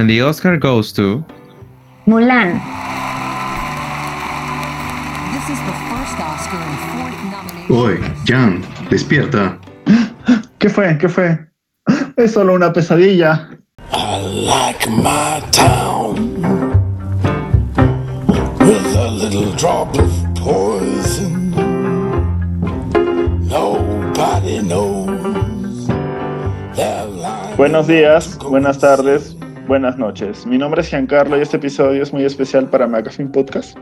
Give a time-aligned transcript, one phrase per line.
[0.00, 1.22] And the Oscar goes to
[2.06, 2.56] Mulan.
[7.68, 9.58] Oye, Jan, despierta.
[10.58, 10.96] ¿Qué fue?
[10.96, 11.38] ¿Qué fue?
[12.16, 13.50] Es solo una pesadilla.
[13.92, 16.40] I like my town
[18.60, 21.50] with a little drop of poison.
[23.46, 25.10] Nobody knows.
[27.58, 29.36] Buenos días, buenas tardes,
[29.70, 30.46] buenas noches.
[30.46, 33.78] Mi nombre es Giancarlo y este episodio es muy especial para Magazine Podcast.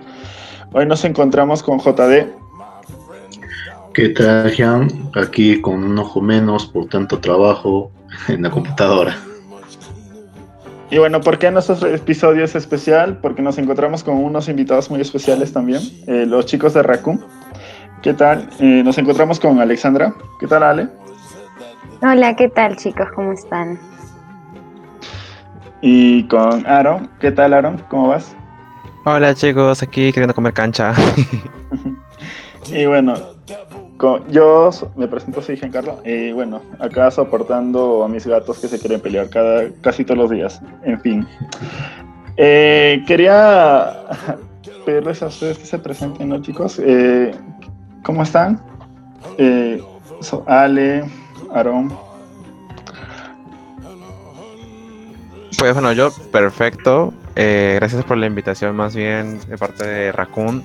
[0.74, 2.27] Hoy nos encontramos con JD.
[3.95, 4.91] ¿Qué tal, Jan?
[5.14, 7.91] Aquí con un ojo menos por tanto trabajo
[8.28, 9.16] en la computadora.
[10.91, 13.16] Y bueno, ¿por qué nuestro episodio es especial?
[13.23, 17.25] Porque nos encontramos con unos invitados muy especiales también, eh, los chicos de Raccoon.
[18.02, 18.50] ¿Qué tal?
[18.61, 20.14] Eh, nos encontramos con Alexandra.
[20.39, 20.89] ¿Qué tal, Ale?
[22.02, 23.09] Hola, ¿qué tal chicos?
[23.16, 23.78] ¿Cómo están?
[25.81, 27.09] Y con Aaron.
[27.21, 27.79] ¿Qué tal, Aaron?
[27.89, 28.34] ¿Cómo vas?
[29.05, 30.93] Hola chicos, aquí queriendo comer cancha.
[32.67, 33.15] y bueno,
[33.97, 36.01] con- yo me presento, soy Giancarlo.
[36.05, 40.31] Y bueno, acá soportando a mis gatos que se quieren pelear cada, casi todos los
[40.31, 40.61] días.
[40.85, 41.27] En fin.
[42.37, 44.05] Eh, quería
[44.85, 46.81] pedirles a ustedes que se presenten, ¿no, chicos?
[46.85, 47.33] Eh,
[48.05, 48.61] ¿Cómo están?
[49.39, 49.83] Eh,
[50.20, 51.05] so- Ale,
[51.55, 51.92] Aaron.
[55.59, 57.12] Pues bueno, yo perfecto.
[57.34, 60.62] Eh, gracias por la invitación más bien de parte de Raccoon.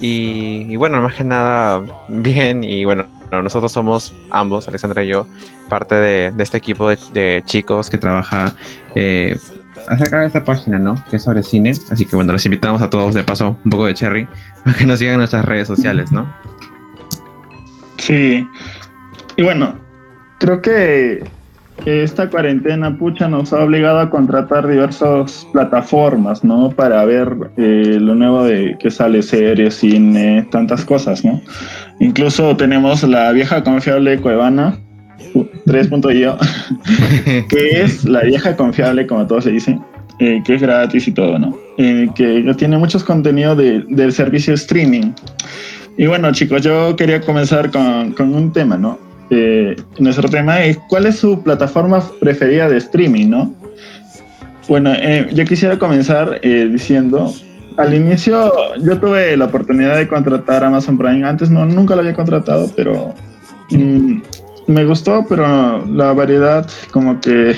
[0.00, 2.62] Y, bueno, más que nada, bien.
[2.62, 5.26] Y bueno, nosotros somos ambos, Alexandra y yo,
[5.70, 8.54] parte de, este equipo de, chicos que trabaja
[8.94, 9.36] eh,
[9.88, 11.02] acerca de esta página, ¿no?
[11.10, 11.72] Que es sobre cine.
[11.90, 14.28] Así que bueno, los invitamos a todos de paso, un poco de cherry,
[14.64, 16.30] para que nos sigan en nuestras redes sociales, ¿no?
[17.96, 18.46] Sí.
[19.36, 19.74] Y bueno,
[20.38, 21.37] creo que
[21.84, 26.70] que esta cuarentena, pucha, nos ha obligado a contratar diversas plataformas, ¿no?
[26.70, 31.40] Para ver eh, lo nuevo de que sale, series, cine, tantas cosas, ¿no?
[32.00, 34.78] Incluso tenemos la vieja confiable Cuevana,
[35.34, 36.36] uh, 3.io,
[37.48, 39.80] que es la vieja confiable, como todos se dicen,
[40.20, 41.56] eh, que es gratis y todo, ¿no?
[41.78, 45.12] Eh, que tiene muchos contenidos de- del servicio streaming.
[45.96, 48.98] Y bueno, chicos, yo quería comenzar con, con un tema, ¿no?
[49.30, 53.54] Eh, nuestro tema es ¿cuál es su plataforma preferida de streaming, no?
[54.68, 57.32] Bueno, eh, yo quisiera comenzar eh, diciendo,
[57.76, 58.52] al inicio
[58.82, 63.14] yo tuve la oportunidad de contratar Amazon Prime, antes no, nunca lo había contratado, pero
[63.70, 64.20] mm,
[64.66, 67.54] me gustó, pero la variedad como que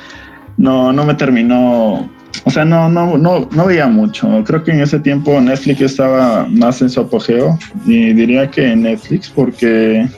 [0.56, 2.08] no, no me terminó,
[2.44, 4.42] o sea, no, no, no, no veía mucho.
[4.44, 9.30] Creo que en ese tiempo Netflix estaba más en su apogeo y diría que Netflix
[9.30, 10.08] porque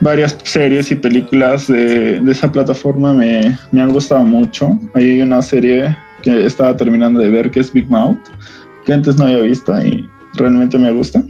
[0.00, 4.78] varias series y películas de, esa plataforma me, han gustado mucho.
[4.94, 8.18] Hay una serie que estaba terminando de ver que es Big Mouth,
[8.84, 11.22] que antes no había visto y realmente me gusta.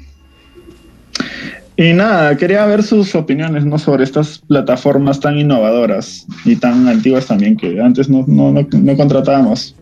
[1.76, 3.78] Y nada, quería ver sus opiniones ¿no?
[3.78, 8.96] sobre estas plataformas tan innovadoras y tan antiguas también que antes no, no, no, no
[8.96, 9.76] contratábamos.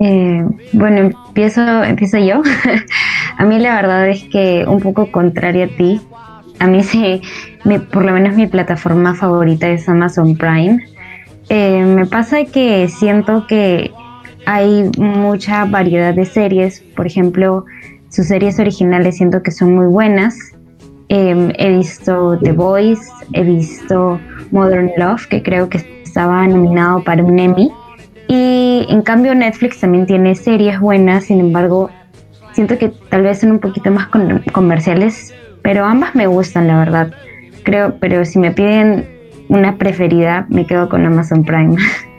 [0.00, 2.42] Eh, bueno, empiezo, empiezo yo.
[3.36, 6.00] a mí la verdad es que un poco contrario a ti,
[6.62, 7.20] a mí sí,
[7.92, 10.78] por lo menos mi plataforma favorita es Amazon Prime.
[11.48, 13.90] Eh, me pasa que siento que
[14.46, 17.64] hay mucha variedad de series, por ejemplo,
[18.10, 20.36] sus series originales siento que son muy buenas.
[21.08, 24.20] Eh, he visto The Voice, he visto
[24.52, 27.72] Modern Love, que creo que estaba nominado para un Emmy.
[28.28, 31.90] Y en cambio Netflix también tiene series buenas, sin embargo,
[32.52, 34.06] siento que tal vez son un poquito más
[34.52, 37.12] comerciales, pero ambas me gustan, la verdad.
[37.64, 39.08] Creo, pero si me piden
[39.48, 41.76] una preferida, me quedo con Amazon Prime.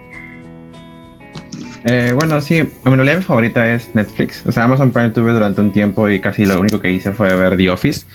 [1.86, 4.46] Eh, bueno, sí, en realidad mi favorita es Netflix.
[4.46, 7.36] O sea, Amazon Prime tuve durante un tiempo y casi lo único que hice fue
[7.36, 8.06] ver The Office.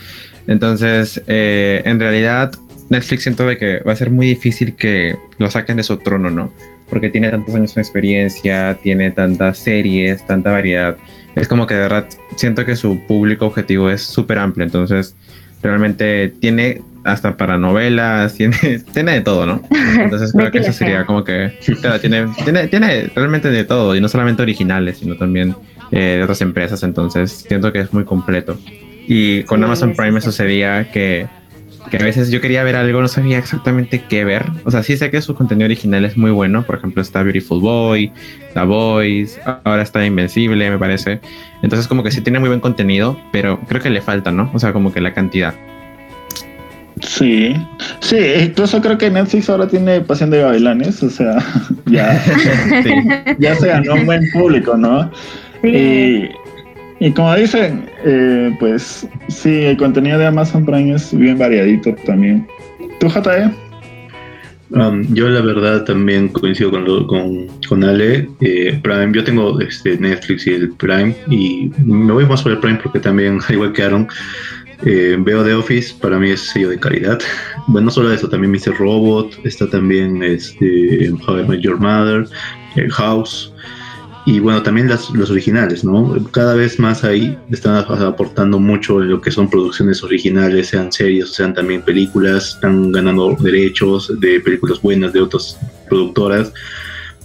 [0.47, 2.53] Entonces, eh, en realidad,
[2.89, 6.31] Netflix siento de que va a ser muy difícil que lo saquen de su trono,
[6.31, 6.51] ¿no?
[6.89, 10.97] Porque tiene tantos años de experiencia, tiene tantas series, tanta variedad.
[11.40, 12.06] Es como que de verdad
[12.36, 14.64] siento que su público objetivo es súper amplio.
[14.64, 15.14] Entonces,
[15.62, 18.56] realmente tiene hasta para novelas, tiene,
[18.92, 19.62] tiene de todo, ¿no?
[19.70, 24.00] Entonces creo que eso sería como que claro, tiene, tiene, tiene realmente de todo, y
[24.00, 25.54] no solamente originales, sino también
[25.90, 28.58] eh, de otras empresas, entonces siento que es muy completo.
[29.06, 30.26] Y con Sí, Amazon Prime sí.
[30.26, 31.26] sucedía que,
[31.91, 34.45] que a veces yo quería ver algo, no sabía exactamente qué ver.
[34.65, 37.60] O sea, sí sé que su contenido original es muy bueno, por ejemplo está Beautiful
[37.60, 38.13] Boy,
[38.54, 41.21] The Voice, ahora está Invencible, me parece.
[41.63, 44.51] Entonces como que sí tiene muy buen contenido, pero creo que le falta, ¿no?
[44.54, 45.54] O sea, como que la cantidad.
[47.01, 47.54] Sí,
[48.01, 51.36] Sí, incluso creo que Netflix ahora tiene Pasión de Gavilanes, o sea,
[51.86, 52.22] ya,
[53.39, 55.10] ya se ganó un buen público, ¿no?
[55.63, 55.69] Sí.
[55.69, 56.31] Y,
[57.15, 62.47] como dicen, eh, pues sí, el contenido de Amazon Prime es bien variadito también.
[62.98, 63.50] ¿Tú, JE?
[64.71, 68.28] Um, yo la verdad también coincido con, con, con Ale.
[68.41, 72.59] Eh, Prime, yo tengo este Netflix y el Prime y me voy más por el
[72.59, 74.09] Prime porque también, igual que Aaron,
[74.84, 77.18] eh, veo The Office, para mí es sello de calidad.
[77.71, 78.78] Bueno, no solo eso, también Mr.
[78.78, 82.27] Robot, está también este, How I Met Your Mother,
[82.92, 83.53] House,
[84.28, 86.22] y bueno, también las, los originales, ¿no?
[86.33, 91.30] Cada vez más ahí están aportando mucho en lo que son producciones originales, sean series,
[91.30, 95.59] sean también películas, están ganando derechos de películas buenas de otras
[95.89, 96.53] productoras.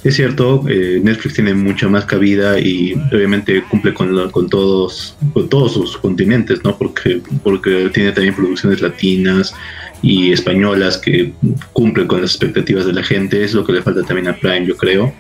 [0.06, 5.50] Es cierto, eh, Netflix tiene mucha más cabida y obviamente cumple con, con, todos, con
[5.50, 6.78] todos sus continentes, ¿no?
[6.78, 9.54] Porque, porque tiene también producciones latinas
[10.02, 11.34] y españolas que
[11.74, 13.44] cumplen con las expectativas de la gente.
[13.44, 15.14] Es lo que le falta también a Prime, yo creo.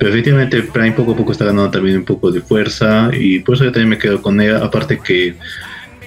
[0.00, 3.54] Pero efectivamente Prime poco a poco está ganando también un poco de fuerza y por
[3.54, 4.64] eso yo también me quedo con ella.
[4.64, 5.34] Aparte que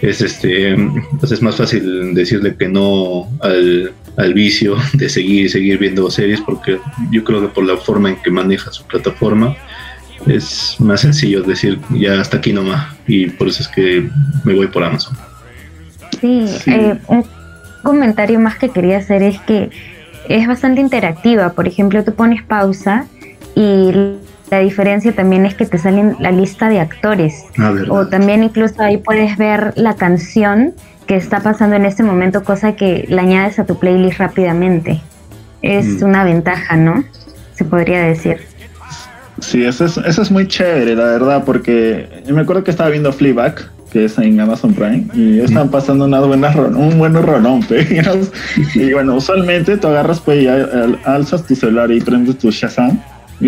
[0.02, 0.76] es este
[1.20, 6.42] pues es más fácil decirle que no al, al vicio de seguir seguir viendo series
[6.42, 6.80] porque
[7.12, 9.56] yo creo que por la forma en que maneja su plataforma
[10.26, 14.10] es más sencillo decir ya hasta aquí nomás y por eso es que
[14.44, 15.16] me voy por Amazon.
[16.20, 17.26] Sí, eh, un
[17.84, 19.70] comentario más que quería hacer es que
[20.30, 21.52] es bastante interactiva.
[21.54, 23.08] Por ejemplo, tú pones pausa
[23.56, 23.92] y
[24.50, 27.46] la diferencia también es que te salen la lista de actores.
[27.58, 30.74] Ah, o también incluso ahí puedes ver la canción
[31.08, 35.02] que está pasando en este momento, cosa que la añades a tu playlist rápidamente.
[35.62, 36.06] Es mm.
[36.06, 37.04] una ventaja, ¿no?
[37.56, 38.38] Se podría decir.
[39.40, 43.12] Sí, eso es, eso es muy chévere, la verdad, porque me acuerdo que estaba viendo
[43.12, 43.56] Fleabag,
[43.92, 47.66] que es en Amazon Prime, y están pasando una buena un buen rolón,
[48.76, 50.48] y bueno, usualmente tú agarras, pues, y
[51.06, 53.02] alzas tu celular y prendes tu Shazam,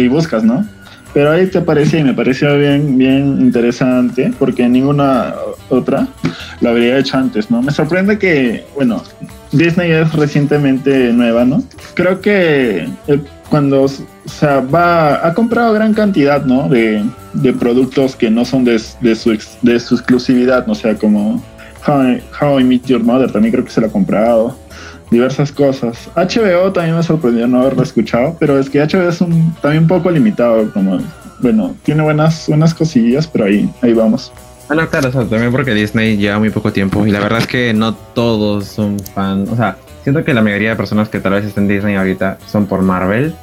[0.04, 0.66] y buscas, ¿no?
[1.14, 5.34] Pero ahí te parecía y me pareció bien, bien interesante porque ninguna
[5.70, 6.08] otra
[6.60, 7.62] lo habría hecho antes, ¿no?
[7.62, 9.02] Me sorprende que, bueno,
[9.54, 11.64] Disney es recientemente nueva, ¿no?
[11.94, 13.20] Creo que eh,
[13.50, 13.90] cuando, o
[14.26, 16.68] sea, va, ha comprado gran cantidad, ¿no?
[16.68, 17.02] De,
[17.34, 19.32] de productos que no son de, de su
[19.96, 20.74] exclusividad, ¿no?
[20.74, 21.42] O sea, como
[21.88, 24.65] How How I Meet Your Mother también creo que se lo ha comprado
[25.12, 26.10] diversas cosas.
[26.16, 29.90] HBO también me sorprendió no haberlo escuchado, pero es que HBO es un, también un
[29.90, 31.00] poco limitado, como,
[31.40, 34.31] bueno, tiene buenas, buenas cosillas, pero ahí, ahí vamos.
[34.68, 37.94] Bueno, claro, también porque Disney lleva muy poco tiempo y la verdad es que no
[37.94, 41.66] todos son fan, o sea, siento que la mayoría de personas que tal vez estén
[41.66, 43.36] en Disney ahorita son por Marvel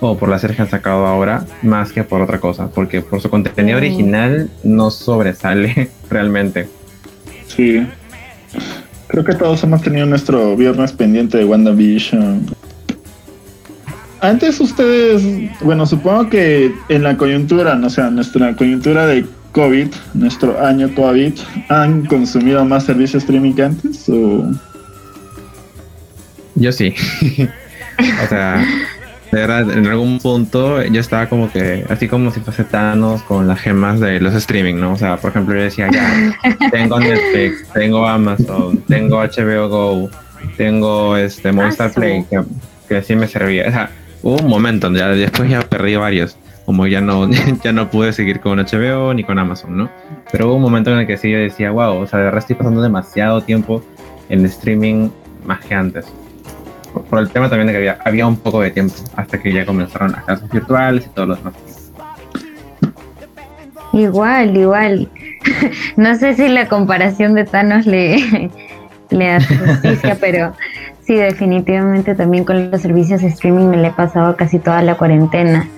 [0.00, 3.20] o por la serie que han sacado ahora, más que por otra cosa, porque por
[3.20, 3.82] su contenido mm.
[3.82, 6.68] original no sobresale realmente.
[7.46, 7.86] Sí.
[9.10, 12.46] Creo que todos hemos tenido nuestro viernes pendiente de WandaVision.
[14.20, 15.22] Antes ustedes,
[15.62, 21.32] bueno, supongo que en la coyuntura, no sea, nuestra coyuntura de COVID, nuestro año COVID,
[21.68, 24.08] ¿han consumido más servicios streaming que antes?
[24.08, 24.50] O?
[26.54, 26.94] Yo sí.
[28.24, 28.64] o sea,
[29.32, 33.46] de verdad, en algún punto yo estaba como que, así como si fuese Thanos con
[33.46, 34.92] las gemas de los streaming, ¿no?
[34.92, 36.36] O sea, por ejemplo, yo decía, ya,
[36.72, 40.10] tengo Netflix, tengo Amazon, tengo HBO Go,
[40.56, 42.42] tengo este Movistar Play, que,
[42.88, 43.68] que sí me servía.
[43.68, 43.90] O sea,
[44.22, 47.30] hubo un momento, ya después ya perdí varios, como ya no,
[47.64, 49.90] ya no pude seguir con HBO ni con Amazon, ¿no?
[50.32, 52.40] Pero hubo un momento en el que sí yo decía, wow, o sea, de verdad
[52.40, 53.84] estoy pasando demasiado tiempo
[54.28, 55.10] en streaming
[55.44, 56.06] más que antes
[56.92, 59.64] por el tema también de que había, había un poco de tiempo hasta que ya
[59.64, 61.54] comenzaron las clases virtuales y todos los demás.
[63.92, 65.08] Igual, igual.
[65.96, 68.50] no sé si la comparación de Thanos le,
[69.10, 70.54] le hace justicia, pero
[71.02, 74.96] sí, definitivamente también con los servicios de streaming me le he pasado casi toda la
[74.96, 75.68] cuarentena.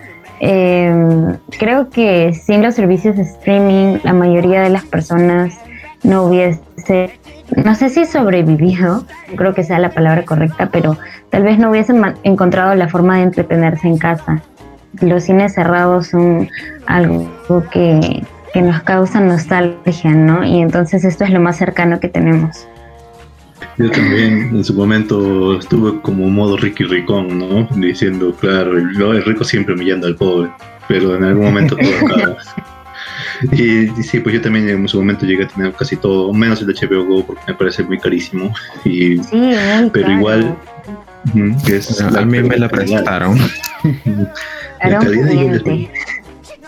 [0.41, 5.57] Em, creo que sin los servicios de streaming la mayoría de las personas
[6.03, 7.11] no hubiese
[7.57, 9.05] no sé si sobrevivido,
[9.37, 10.97] creo que sea la palabra correcta, pero
[11.31, 14.43] tal vez no hubiesen encontrado la forma de entretenerse en casa.
[15.01, 16.49] Los cines cerrados son
[16.87, 17.29] algo
[17.71, 18.23] que,
[18.55, 20.45] nos causa nostalgia, ¿no?
[20.45, 22.67] Y entonces esto es lo más cercano que tenemos.
[23.79, 27.67] Yo también en su momento estuve como modo Ricky Ricón, ¿no?
[27.77, 30.51] Diciendo, claro, el, rico siempre humillando al pobre,
[30.89, 32.37] pero en algún momento todo acaba.
[33.53, 36.69] Y, sí, pues yo también en su momento llegué a tener casi todo, menos el
[36.69, 38.55] HBO Go, porque me parece muy carísimo.
[38.85, 39.19] Y,
[39.93, 40.57] pero igual,
[42.15, 43.39] a mí me la prestaron.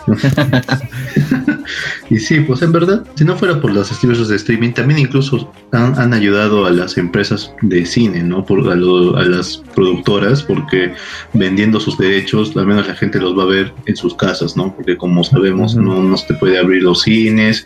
[2.09, 5.51] y sí, pues en verdad, si no fuera por los servicios de streaming, también incluso
[5.71, 8.45] han, han, ayudado a las empresas de cine, ¿no?
[8.45, 10.93] Por, a, a, las productoras, porque
[11.33, 14.75] vendiendo sus derechos, al menos la gente los va a ver en sus casas, ¿no?
[14.75, 17.65] Porque como sabemos, no, no se puede abrir los cines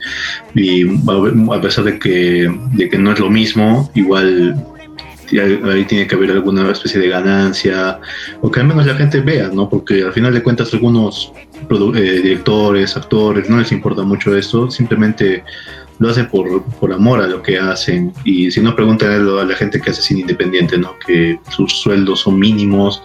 [0.55, 4.55] y a pesar de que, de que no es lo mismo, igual
[5.37, 7.99] ahí tiene que haber alguna especie de ganancia,
[8.41, 9.69] o que al menos la gente vea, ¿no?
[9.69, 11.31] Porque al final de cuentas algunos
[11.69, 15.43] eh, directores, actores, no les importa mucho esto, simplemente
[15.99, 18.13] lo hacen por, por amor a lo que hacen.
[18.23, 20.95] Y si no, preguntan a la gente que hace cine independiente, ¿no?
[21.05, 23.03] Que sus sueldos son mínimos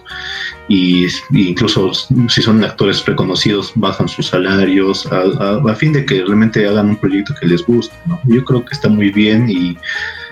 [0.67, 6.67] y, incluso si son actores reconocidos bajan sus salarios a, a, fin de que realmente
[6.67, 8.19] hagan un proyecto que les guste, ¿no?
[8.25, 9.77] Yo creo que está muy bien y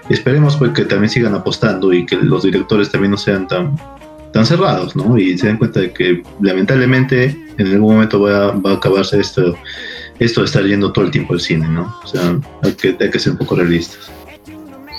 [0.10, 3.78] esperemos pues que también sigan apostando y que los directores también no sean tan
[4.34, 5.18] tan cerrados, ¿no?
[5.18, 9.56] Y se den cuenta de que lamentablemente en algún momento va va a acabarse esto,
[10.20, 11.96] esto de estar yendo todo el tiempo al cine, ¿no?
[12.04, 14.12] O sea, hay que, hay que ser un poco realistas.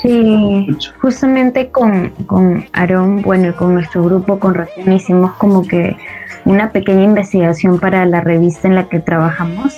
[0.02, 0.68] Sí,
[1.00, 5.96] justamente con, con Aarón, bueno, y con nuestro grupo, con Racing, hicimos como que
[6.44, 9.74] una pequeña investigación para la revista en la que trabajamos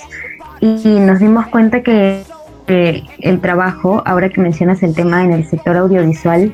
[0.61, 2.25] y nos dimos cuenta que
[2.67, 6.53] el trabajo, ahora que mencionas el tema en el sector audiovisual,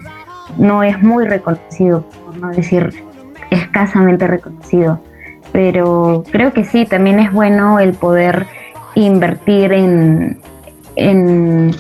[0.59, 2.93] no es muy reconocido, por no decir
[3.51, 5.01] escasamente reconocido.
[5.53, 8.47] Pero creo que sí, también es bueno el poder
[8.95, 10.41] invertir en,
[10.97, 11.75] en,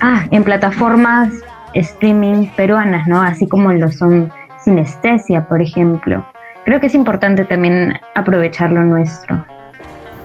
[0.00, 1.32] ah, en plataformas
[1.74, 3.22] streaming peruanas, ¿no?
[3.22, 4.32] Así como lo son
[4.64, 6.24] Sinestesia, por ejemplo.
[6.64, 9.44] Creo que es importante también aprovechar lo nuestro.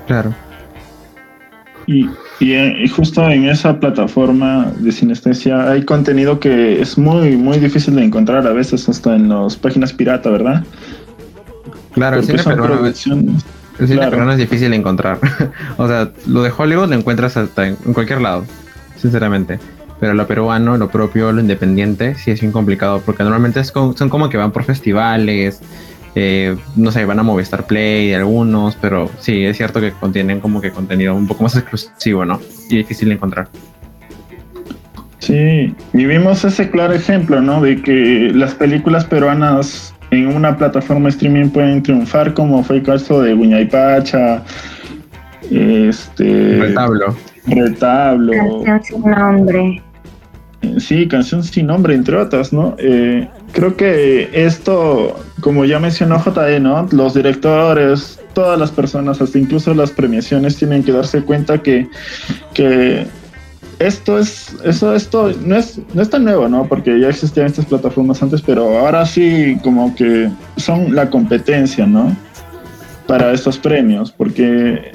[0.07, 0.33] Claro.
[1.85, 2.09] Y,
[2.39, 8.03] y, justo en esa plataforma de sinestesia hay contenido que es muy, muy difícil de
[8.03, 10.63] encontrar a veces hasta en las páginas pirata, ¿verdad?
[11.93, 13.29] Claro, el cine, peruano, el cine
[13.79, 15.19] peruano es difícil de encontrar.
[15.77, 18.45] o sea, lo de Hollywood lo encuentras hasta en, en, cualquier lado,
[18.97, 19.59] sinceramente.
[19.99, 23.95] Pero lo peruano, lo propio, lo independiente, sí es bien complicado porque normalmente es con,
[23.95, 25.61] son como que van por festivales,
[26.15, 30.61] eh, no sé, van a Movistar Play algunos, pero sí, es cierto que contienen como
[30.61, 32.39] que contenido un poco más exclusivo, ¿no?
[32.69, 33.47] Y difícil de encontrar.
[35.19, 37.61] Sí, vivimos ese claro ejemplo, ¿no?
[37.61, 43.21] De que las películas peruanas en una plataforma streaming pueden triunfar, como fue el caso
[43.21, 44.43] de Buñaypacha,
[45.49, 46.59] este...
[46.59, 47.15] Retablo.
[47.47, 48.63] Retablo.
[48.63, 49.81] Canción sin nombre.
[50.77, 52.75] Sí, canción sin nombre, entre otras, ¿no?
[52.77, 56.87] Eh, creo que esto, como ya mencionó JD, ¿no?
[56.91, 61.87] Los directores, todas las personas, hasta incluso las premiaciones, tienen que darse cuenta que,
[62.53, 63.07] que
[63.79, 66.67] esto es, eso, esto no es, no es tan nuevo, ¿no?
[66.67, 72.15] Porque ya existían estas plataformas antes, pero ahora sí como que son la competencia, ¿no?
[73.07, 74.91] Para estos premios, porque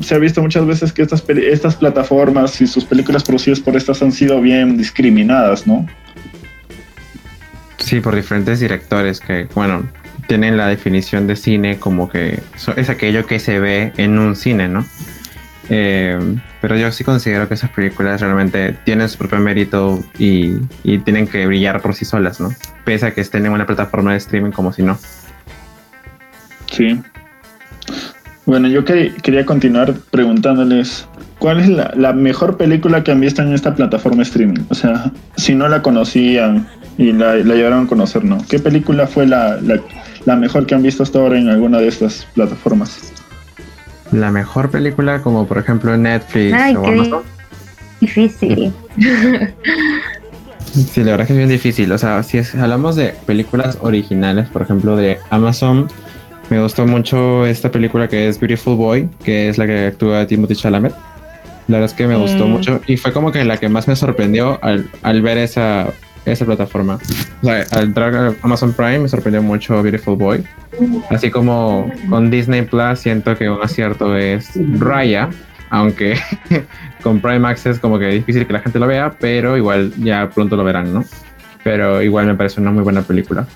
[0.00, 4.02] se ha visto muchas veces que estas, estas plataformas y sus películas producidas por estas
[4.02, 5.86] han sido bien discriminadas, ¿no?
[7.84, 9.86] Sí, por diferentes directores que, bueno,
[10.26, 12.40] tienen la definición de cine como que
[12.76, 14.86] es aquello que se ve en un cine, ¿no?
[15.68, 16.18] Eh,
[16.62, 21.26] pero yo sí considero que esas películas realmente tienen su propio mérito y, y, tienen
[21.26, 22.54] que brillar por sí solas, ¿no?
[22.86, 24.98] Pese a que estén en una plataforma de streaming como si no.
[26.72, 26.98] Sí.
[28.46, 31.06] Bueno, yo que, quería continuar preguntándoles,
[31.38, 34.64] ¿cuál es la, la, mejor película que han visto en esta plataforma streaming?
[34.70, 36.66] O sea, si no la conocían,
[36.98, 38.38] y la, la, llevaron a conocer, ¿no?
[38.48, 39.80] ¿Qué película fue la, la,
[40.24, 43.12] la, mejor que han visto hasta ahora en alguna de estas plataformas?
[44.12, 47.22] La mejor película, como por ejemplo Netflix Ay, o Amazon.
[48.00, 48.72] Difícil.
[50.74, 51.92] Sí, la verdad es que es bien difícil.
[51.92, 55.86] O sea, si es, hablamos de películas originales, por ejemplo, de Amazon,
[56.50, 60.56] me gustó mucho esta película que es Beautiful Boy, que es la que actúa Timothy
[60.56, 60.92] Chalamet.
[61.68, 62.50] La verdad es que me gustó mm.
[62.50, 65.92] mucho y fue como que la que más me sorprendió al, al ver esa
[66.24, 66.98] esa plataforma.
[67.42, 70.44] O sea, al entrar a Amazon Prime me sorprendió mucho Beautiful Boy.
[71.10, 75.28] Así como con Disney Plus siento que un acierto es Raya,
[75.70, 76.18] aunque
[77.02, 80.28] con Prime Access como que es difícil que la gente lo vea, pero igual ya
[80.30, 81.04] pronto lo verán, ¿no?
[81.62, 83.46] Pero igual me parece una muy buena película.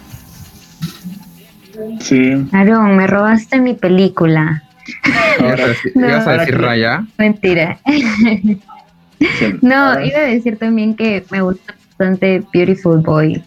[2.00, 2.48] Sí.
[2.52, 4.62] Aaron, me robaste mi película.
[5.40, 7.04] Ahora, ¿Ibas a decir Raya?
[7.18, 7.78] Mentira.
[9.62, 13.42] no, iba a decir también que me gusta bastante Beautiful Boy.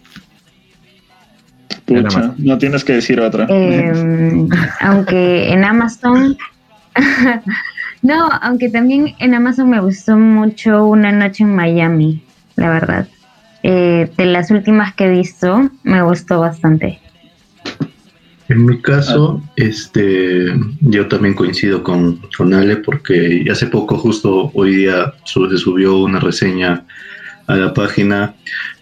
[1.86, 3.46] Pucha, no tienes que decir otra.
[3.48, 4.46] Eh,
[4.80, 6.36] aunque en Amazon.
[8.02, 12.22] no, aunque también en Amazon me gustó mucho Una Noche en Miami,
[12.56, 13.08] la verdad.
[13.62, 17.00] Eh, de las últimas que he visto, me gustó bastante.
[18.48, 24.76] En mi caso, este, yo también coincido con, con Ale porque hace poco, justo hoy
[24.76, 26.84] día, se subió una reseña
[27.46, 28.34] a la página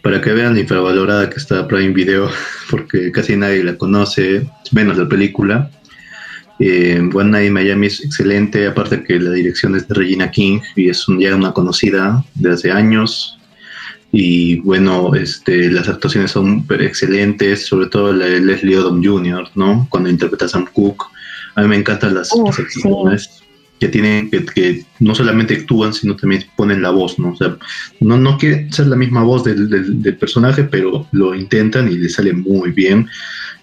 [0.02, 2.31] para que vean la infravalorada que está Prime Video,
[2.71, 5.71] porque casi nadie la conoce, menos la película.
[6.59, 10.61] Eh, One Night in Miami es excelente, aparte que la dirección es de Regina King
[10.76, 13.38] y es ya una conocida de hace años.
[14.12, 19.87] Y bueno, este, las actuaciones son excelentes, sobre todo la de Leslie Odom Jr., ¿no?
[19.88, 21.05] Cuando interpreta a Sam Cooke.
[21.55, 23.43] A mí me encantan las, actuaciones
[23.81, 27.31] que tienen, que, no solamente actúan, sino también ponen la voz, ¿no?
[27.31, 27.57] O sea,
[28.01, 29.71] no, no quiere ser la misma voz del,
[30.03, 33.09] del, personaje, pero lo intentan y le sale muy bien.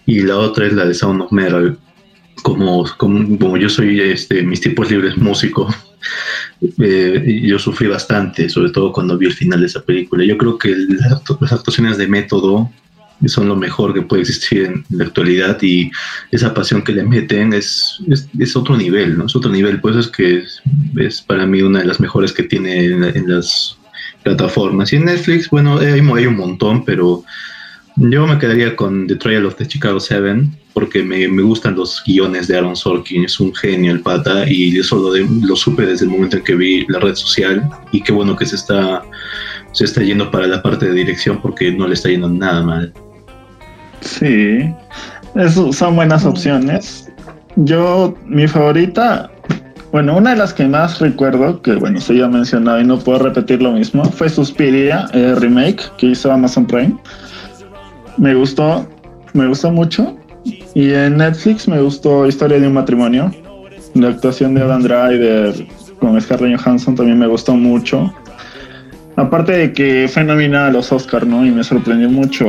[0.06, 1.78] Y la otra es la de Sound of Metal.
[2.42, 5.72] Como, como, como yo soy, este, mis tipos libres músico,
[6.78, 10.24] eh, yo sufrí bastante, sobre todo cuando vi el final de esa película.
[10.24, 10.74] Yo creo que
[11.40, 12.70] las actuaciones de método
[13.26, 15.90] son lo mejor que puede existir en la actualidad y
[16.30, 18.00] esa pasión que le meten es,
[18.38, 19.26] es, otro nivel, ¿no?
[19.26, 20.44] Es otro nivel, pues es que
[20.96, 23.76] es, para mí una de las mejores que tiene en, las
[24.22, 24.92] plataformas.
[24.92, 27.24] Y en Netflix, bueno, hay, hay, un montón, pero
[27.96, 32.00] yo me quedaría con The Trial of the Chicago Seven porque me, me gustan los
[32.06, 35.84] guiones de Aaron Sorkin, es un genio el pata y eso lo, de, lo supe
[35.84, 39.02] desde el momento en que vi la red social y qué bueno que se está,
[39.72, 42.92] se está yendo para la parte de dirección porque no le está yendo nada mal.
[44.00, 44.74] Sí,
[45.34, 47.10] eso son buenas opciones.
[47.56, 49.30] Yo, mi favorita,
[49.90, 53.20] bueno, una de las que más recuerdo, que bueno, se ya mencionado y no puedo
[53.20, 56.96] repetir lo mismo, fue Suspiria, el remake que hizo Amazon Prime.
[58.16, 58.86] Me gustó,
[59.32, 60.16] me gustó mucho.
[60.74, 63.32] Y en Netflix me gustó Historia de un matrimonio.
[63.94, 65.54] La actuación de Adam Driver
[65.98, 68.12] con Scarlett Johansson también me gustó mucho.
[69.16, 71.44] Aparte de que fue nominada a los Oscars, ¿no?
[71.44, 72.46] Y me sorprendió mucho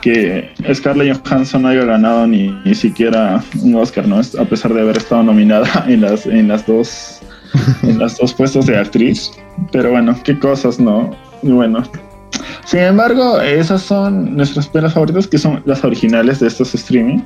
[0.00, 4.20] que Scarlett Johansson no haya ganado ni, ni siquiera un Oscar, ¿no?
[4.20, 7.20] A pesar de haber estado nominada en las, en las dos
[7.82, 9.30] en las dos puestos de actriz.
[9.72, 11.10] Pero bueno, qué cosas, ¿no?
[11.42, 11.82] Y bueno.
[12.64, 17.20] Sin embargo, esas son nuestras pelas favoritas, que son las originales de estos streaming.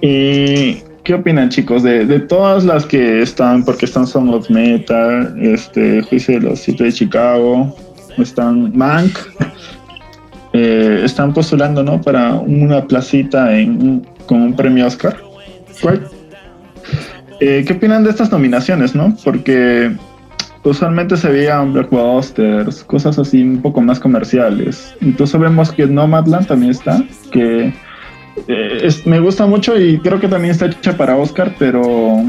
[0.00, 1.82] ¿Y qué opinan, chicos?
[1.82, 6.60] De, de, todas las que están, porque están Song of Meta, este, Juicio de los
[6.60, 7.76] Siete de Chicago,
[8.16, 9.18] están Mank,
[10.54, 12.00] eh, están postulando ¿no?
[12.00, 15.16] para una placita en, con un premio Oscar.
[17.40, 18.94] Eh, ¿Qué opinan de estas nominaciones?
[18.94, 19.16] ¿no?
[19.24, 19.90] Porque
[20.62, 24.94] usualmente se veían blockbusters, cosas así un poco más comerciales.
[25.00, 27.74] Incluso vemos que Nomadland también está, que
[28.48, 32.22] eh, me gusta mucho y creo que también está hecha para Oscar, pero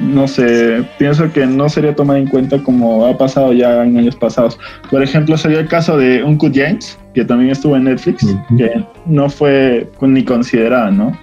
[0.00, 4.16] no sé, pienso que no sería tomada en cuenta como ha pasado ya en años
[4.16, 4.58] pasados.
[4.90, 9.28] Por ejemplo, sería el caso de Uncle James, que también estuvo en Netflix, que no
[9.30, 11.16] fue ni considerada, ¿no?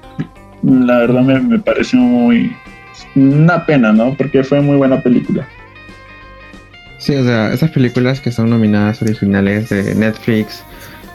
[0.64, 2.52] La verdad me, me pareció muy...
[3.16, 4.16] una pena, ¿no?
[4.16, 5.48] Porque fue muy buena película.
[6.98, 10.64] Sí, o sea, esas películas que son nominadas originales de Netflix,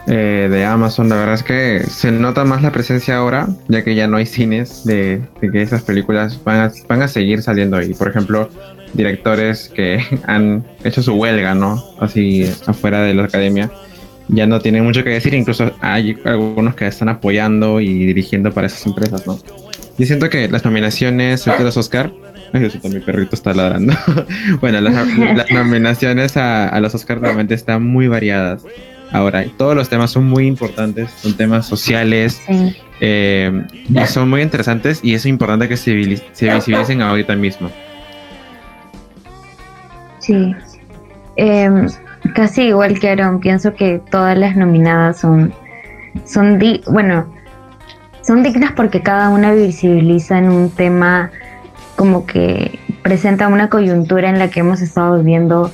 [0.07, 3.95] eh, de Amazon, la verdad es que se nota más la presencia ahora, ya que
[3.95, 7.93] ya no hay cines de, que esas películas van a, van a seguir saliendo ahí.
[7.93, 8.49] Por ejemplo,
[8.93, 11.83] directores que han hecho su huelga, ¿no?
[11.99, 13.71] Así afuera de la academia,
[14.27, 18.67] ya no tienen mucho que decir, incluso hay algunos que están apoyando y dirigiendo para
[18.67, 19.39] esas empresas, ¿no?
[19.97, 22.11] Yo siento que las nominaciones de los Oscar,
[22.53, 23.93] mi perrito está ladrando.
[24.61, 25.07] bueno, las,
[25.51, 28.63] nominaciones a, a los Oscar realmente están muy variadas.
[29.11, 32.41] Ahora, todos los temas son muy importantes, son temas sociales
[32.99, 37.69] eh, y son muy interesantes y es importante que se, visibilicen ahorita mismo.
[40.19, 40.53] Sí,
[41.35, 41.87] em,
[42.33, 45.53] casi igual que Aaron, pienso que todas las nominadas son,
[46.25, 47.31] son bueno,
[48.21, 51.29] son dignas porque cada una visibiliza en un tema
[51.95, 55.71] como que presenta una coyuntura en la que hemos estado viviendo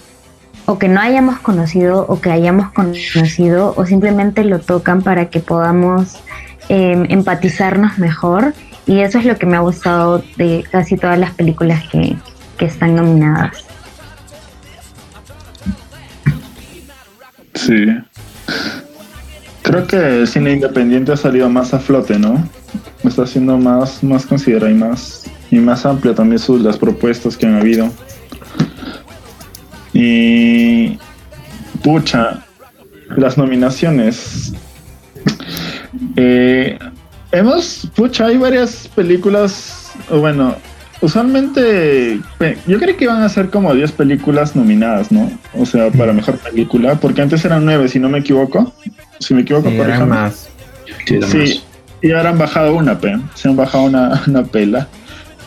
[0.66, 5.40] o que no hayamos conocido o que hayamos conocido o simplemente lo tocan para que
[5.40, 6.20] podamos
[6.70, 8.54] em, empatizarnos mejor
[8.86, 12.16] y eso es lo que me ha gustado de casi todas las películas que,
[12.58, 13.66] que están nominadas.
[17.54, 17.86] Sí.
[19.62, 22.44] Creo que el cine independiente ha salido más a flote, ¿no?
[23.04, 27.46] Está siendo más, más considerado y más, y más amplio también sus, las propuestas que
[27.46, 27.90] han habido.
[29.94, 30.98] Y
[31.84, 32.44] pucha,
[33.18, 34.54] las nominaciones.
[36.16, 36.78] Eh,
[37.32, 40.56] hemos, pucha, hay varias películas, bueno,
[41.02, 42.20] usualmente
[42.68, 45.32] yo creo que iban a ser como 10 películas nominadas, ¿no?
[45.54, 48.74] O sea, para mejor película, porque antes eran 9, si no me equivoco.
[49.20, 50.08] Si me equivoco, por ejemplo.
[50.08, 50.50] más.
[51.06, 51.62] Sí,
[52.02, 54.88] y ahora han bajado una, pe, se han bajado una, una pela.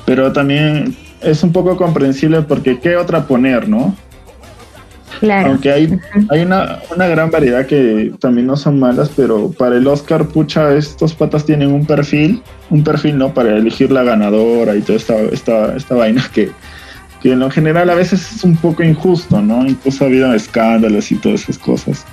[0.04, 3.96] Pero también es un poco comprensible porque qué otra poner, ¿no?
[5.20, 5.50] Claro.
[5.50, 5.98] Aunque hay,
[6.30, 10.74] hay una, una gran variedad que también no son malas, pero para el Oscar, pucha,
[10.74, 13.32] estos patas tienen un perfil, un perfil, ¿no?
[13.32, 16.50] Para elegir la ganadora y toda esta, esta, esta vaina que,
[17.22, 19.66] que en lo general a veces es un poco injusto, ¿no?
[19.66, 22.04] Incluso ha habido escándalos y todas esas cosas.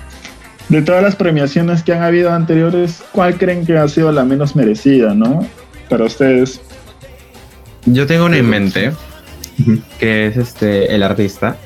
[0.68, 4.56] De todas las premiaciones que han habido anteriores, ¿cuál creen que ha sido la menos
[4.56, 5.46] merecida, ¿no?
[5.90, 6.60] Para ustedes.
[7.84, 8.92] Yo tengo una en mente,
[9.98, 11.56] que es este el artista.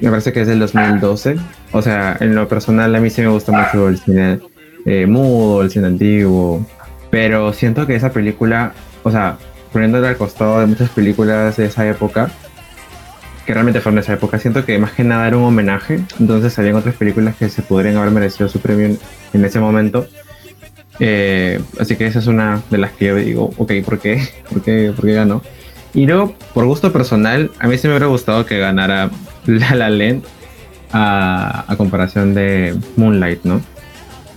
[0.00, 1.36] Me parece que es del 2012.
[1.72, 4.40] O sea, en lo personal a mí sí me gusta mucho el cine
[4.84, 6.64] eh, mudo, el cine antiguo.
[7.10, 9.38] Pero siento que esa película, o sea,
[9.72, 12.30] poniéndole al costado de muchas películas de esa época,
[13.46, 16.00] que realmente fueron de esa época, siento que más que nada era un homenaje.
[16.20, 18.96] Entonces habían otras películas que se podrían haber merecido su premio
[19.32, 20.06] en ese momento.
[21.00, 24.20] Eh, así que esa es una de las que yo digo, ok, ¿por qué?
[24.50, 25.42] ¿Por qué, ¿Por qué ganó?
[25.94, 29.10] Y luego, por gusto personal, a mí sí me hubiera gustado que ganara
[29.48, 30.24] La La Land
[30.92, 33.60] a, a comparación de Moonlight, ¿no?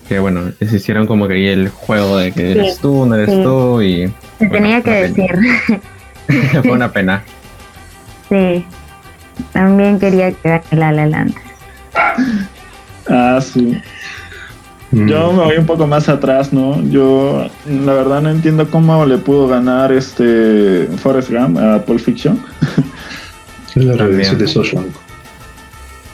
[0.09, 3.15] Que bueno, se hicieron como que ahí el juego de que Sí, eres tú, no
[3.15, 3.41] eres sí.
[3.43, 4.07] tú y...
[4.39, 5.31] Se bueno, tenía que decir.
[6.63, 7.23] Fue una pena.
[8.29, 8.65] Sí.
[9.53, 11.33] También quería que gane La La Land.
[13.07, 13.77] Ah, sí.
[14.91, 15.07] Mm.
[15.07, 16.81] Yo me voy un poco más atrás, ¿no?
[16.89, 22.41] Yo la verdad no entiendo cómo le pudo ganar este Forrest Gump a Pulp Fiction.
[23.75, 24.87] Es la redención de Shawshank.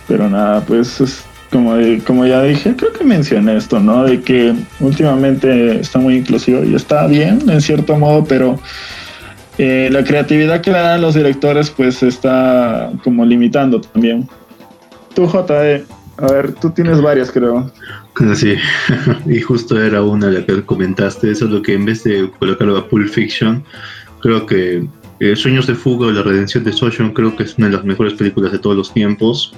[0.08, 4.04] Pero nada, pues es como, como ya dije, creo que mencioné esto, ¿no?
[4.04, 8.60] De que últimamente está muy inclusivo y está bien en cierto modo, pero
[9.58, 14.28] eh, la creatividad que le dan los directores pues está como limitando también.
[15.15, 15.86] Tú, JD,
[16.17, 17.72] a ver, tú tienes varias, creo.
[18.36, 18.56] Sí,
[19.26, 22.78] y justo era una la que comentaste, eso es lo que en vez de colocarlo
[22.78, 23.63] a Pulp Fiction,
[24.22, 24.88] creo que
[25.20, 27.86] eh, Sueños de Fuga o La Redención de Shawshank creo que es una de las
[27.86, 29.54] mejores películas de todos los tiempos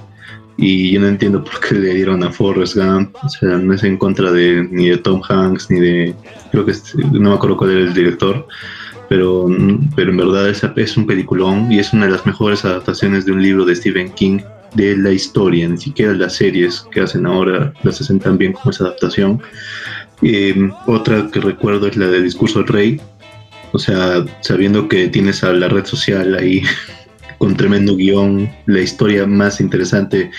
[0.61, 3.83] y yo no entiendo por qué le dieron a Forrest Gump, o sea, no es
[3.83, 6.15] en contra de ni de Tom Hanks ni de,
[6.51, 8.45] creo que es- no me acuerdo cuál era el director,
[9.07, 9.47] pero,
[9.95, 13.31] pero en verdad esa es un peliculón y es una de las mejores adaptaciones de
[13.31, 14.39] un libro de Stephen King
[14.75, 18.69] de la historia, ni siquiera las series que hacen ahora las hacen tan bien como
[18.69, 19.41] esa adaptación.
[20.21, 20.53] Eh,
[20.85, 23.01] otra que recuerdo es la del discurso del rey,
[23.71, 26.61] o sea, sabiendo que tienes a la red social ahí
[27.39, 30.29] con tremendo guion, la historia más interesante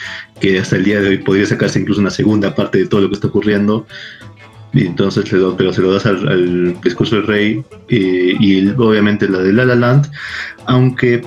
[0.40, 3.08] que hasta el día de hoy podría sacarse incluso una segunda parte de todo lo
[3.08, 3.86] que está ocurriendo.
[4.72, 8.68] Y entonces, le do- pero se lo das al, al discurso del rey eh, y
[8.68, 10.08] obviamente la de La La Land,
[10.66, 11.22] aunque,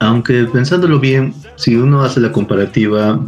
[0.00, 3.20] aunque pensándolo bien, si uno hace la comparativa,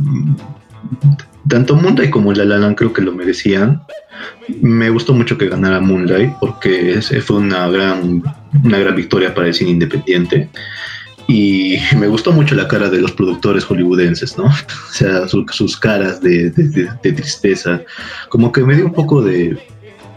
[1.48, 3.80] tanto Moonlight como La La Land creo que lo merecían.
[4.60, 8.22] Me gustó mucho que ganara Moonlight porque fue una gran,
[8.64, 10.48] una gran victoria para el cine independiente.
[11.28, 14.44] Y me gustó mucho la cara de los productores hollywoodenses, ¿no?
[14.90, 16.50] O sea, su- sus caras de,
[17.02, 17.82] tristeza.
[18.30, 19.56] Como que me dio un poco de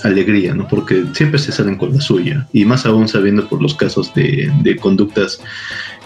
[0.04, 0.68] alegría, ¿no?
[0.68, 2.48] Porque siempre se salen con la suya.
[2.54, 5.40] Y más aún sabiendo por los casos de, de conductas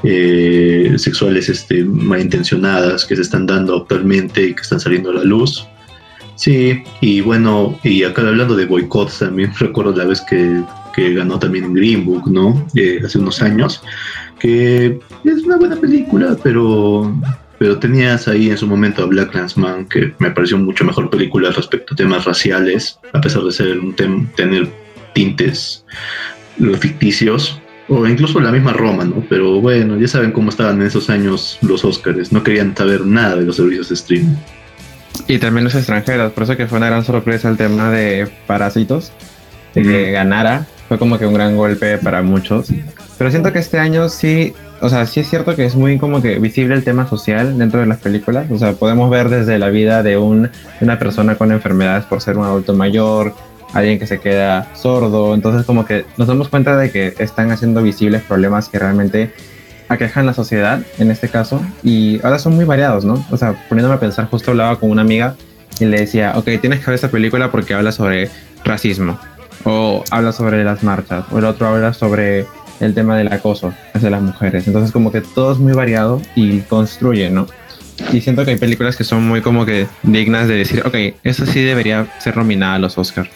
[0.03, 5.23] eh, sexuales este, malintencionadas que se están dando actualmente y que están saliendo a la
[5.23, 5.65] luz.
[6.35, 10.61] Sí, y bueno, y acá hablando de boicots también, recuerdo la vez que,
[10.95, 12.65] que ganó también Green Book, ¿no?
[12.75, 13.81] Eh, hace unos años,
[14.39, 17.13] que es una buena película, pero,
[17.59, 21.51] pero tenías ahí en su momento a Black Landsman, que me pareció mucho mejor película
[21.51, 24.69] respecto a temas raciales, a pesar de ser un tem- tener
[25.13, 25.85] tintes
[26.79, 29.23] ficticios, o incluso la misma Roma, ¿no?
[29.29, 33.35] Pero bueno, ya saben cómo estaban en esos años los Oscars, no querían saber nada
[33.35, 34.35] de los servicios de streaming.
[35.27, 39.11] Y también los extranjeros, por eso que fue una gran sorpresa el tema de Parásitos,
[39.73, 42.67] de que ganara, fue como que un gran golpe para muchos.
[43.17, 46.21] Pero siento que este año sí, o sea, sí es cierto que es muy como
[46.21, 49.69] que visible el tema social dentro de las películas, o sea, podemos ver desde la
[49.69, 50.49] vida de, un,
[50.81, 53.33] una persona con enfermedades por ser un adulto mayor,
[53.73, 57.81] alguien que se queda sordo, entonces como que nos damos cuenta de que están haciendo
[57.81, 59.31] visibles problemas que realmente
[59.87, 63.25] aquejan la sociedad en este caso y ahora son muy variados, ¿no?
[63.31, 65.35] O sea, poniéndome a pensar, justo hablaba con una amiga
[65.79, 68.29] y le decía, ok, tienes que ver esta película porque habla sobre
[68.63, 69.17] racismo
[69.65, 72.45] o habla sobre las marchas o el otro habla sobre
[72.79, 74.67] el tema del acoso hacia las mujeres.
[74.67, 77.47] Entonces como que todo es muy variado y construye, ¿no?
[78.11, 81.45] Y siento que hay películas que son muy como que dignas de decir, ok, eso
[81.45, 83.29] sí debería ser nominada a los Oscars.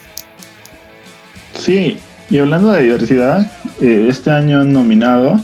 [1.54, 5.40] Sí, y hablando de diversidad, eh, este año han nominado,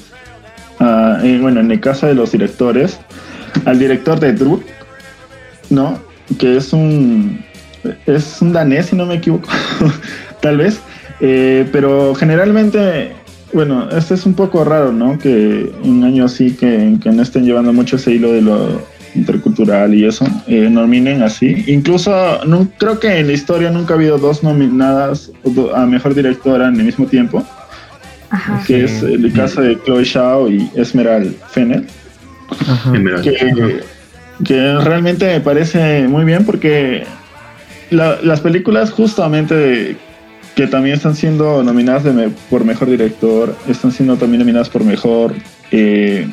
[0.81, 2.99] eh, bueno, en el caso de los directores,
[3.65, 4.63] al director de Drew,
[5.71, 5.99] ¿no?
[6.39, 7.43] Que es un,
[8.07, 9.49] es un danés, si no me equivoco,
[10.47, 10.81] tal vez.
[11.21, 13.13] Eh, pero generalmente,
[13.53, 15.19] bueno, este es un poco raro, ¿no?
[15.19, 18.83] Que un año así que, que no estén llevando mucho ese hilo de lo
[19.15, 21.65] intercultural y eso, eh, nominen así.
[21.67, 25.33] Incluso no, creo que en la historia nunca ha habido dos nominadas
[25.75, 27.43] a mejor directora en el mismo tiempo,
[28.31, 28.63] Ajá.
[28.67, 31.87] que es el caso de Chloe Zhao y Esmeralda Fennel.
[32.61, 32.93] Ajá.
[33.23, 33.81] Que,
[34.45, 37.05] que realmente me parece muy bien porque
[37.91, 39.97] la- las películas justamente
[40.57, 44.83] que también están siendo nominadas de me- por mejor director, están siendo también nominadas por
[44.83, 45.35] mejor
[45.71, 46.29] eh,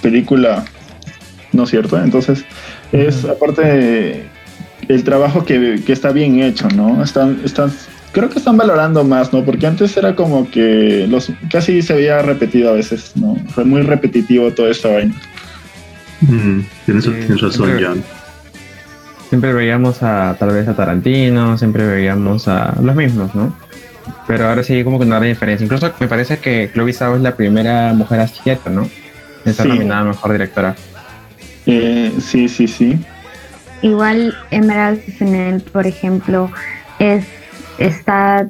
[0.00, 0.64] película,
[1.52, 2.02] ¿no es cierto?
[2.02, 2.44] Entonces
[2.92, 4.24] es aparte
[4.88, 7.02] el trabajo que, que está bien hecho, ¿no?
[7.02, 7.72] Están, están,
[8.12, 9.44] creo que están valorando más, ¿no?
[9.44, 13.36] Porque antes era como que los casi se veía repetido a veces, ¿no?
[13.54, 15.14] Fue muy repetitivo toda esta vaina.
[16.20, 18.02] Mm, tienes razón, siempre- Jan.
[19.30, 23.52] Siempre veíamos a tal vez a Tarantino, siempre veíamos a los mismos, ¿no?
[24.26, 25.64] Pero ahora sí como que no hay diferencia.
[25.64, 28.82] Incluso me parece que Chloe Zhao es la primera mujer asiática, ¿no?
[29.44, 29.72] En estar Sí.
[29.72, 30.74] nominada a mejor directora.
[31.66, 32.98] Eh, sí, sí, sí.
[33.82, 36.50] Igual Emerald Fennell, por ejemplo,
[36.98, 37.24] es
[37.78, 38.46] está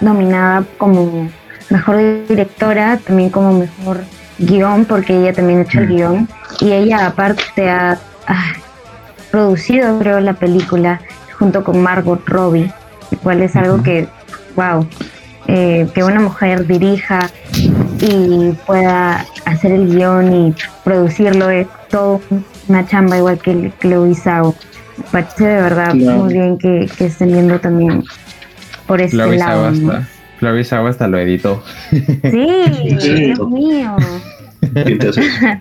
[0.00, 1.30] nominada como
[1.70, 4.00] mejor directora, también como mejor
[4.38, 5.94] guion, porque ella también ha hecho el Mm.
[5.94, 6.28] guion.
[6.60, 7.98] Y ella aparte ha,
[9.30, 11.00] producido, creo, la película
[11.38, 12.70] junto con Margot Robbie,
[13.10, 14.06] lo cual es algo que,
[14.56, 14.86] wow,
[15.46, 17.30] eh, que una mujer dirija
[18.00, 22.20] y pueda hacer el guion y producirlo es todo
[22.68, 24.54] una chamba igual que el Chloe Zhao.
[24.96, 26.18] Me parece de verdad Claro.
[26.24, 28.04] muy bien que, que estén viendo también
[28.86, 29.70] por este lado.
[29.72, 29.92] ¿no?
[29.92, 30.08] hasta,
[30.40, 31.62] Chloe Zhao hasta lo editó.
[31.90, 32.48] Sí,
[33.00, 33.14] Sí.
[33.34, 33.96] Dios mío.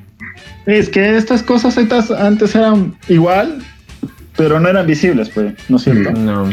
[0.66, 3.62] Es que estas cosas estas antes eran igual,
[4.36, 6.12] pero no eran visibles, pues, ¿no es cierto?
[6.12, 6.50] No.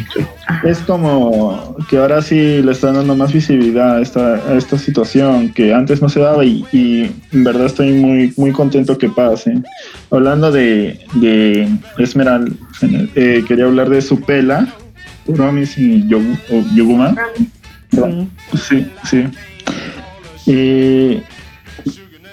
[0.65, 5.53] Es como que ahora sí le están dando más visibilidad a esta, a esta situación
[5.55, 9.63] que antes no se daba y, y en verdad estoy muy, muy contento que pase.
[10.11, 12.53] Hablando de, de Esmeralda,
[13.15, 14.69] eh, quería hablar de su pela,
[15.35, 17.17] Promise y Yogu, o Yoguma.
[17.93, 18.31] Sí.
[18.57, 19.25] Sí, sí.
[20.47, 21.23] Y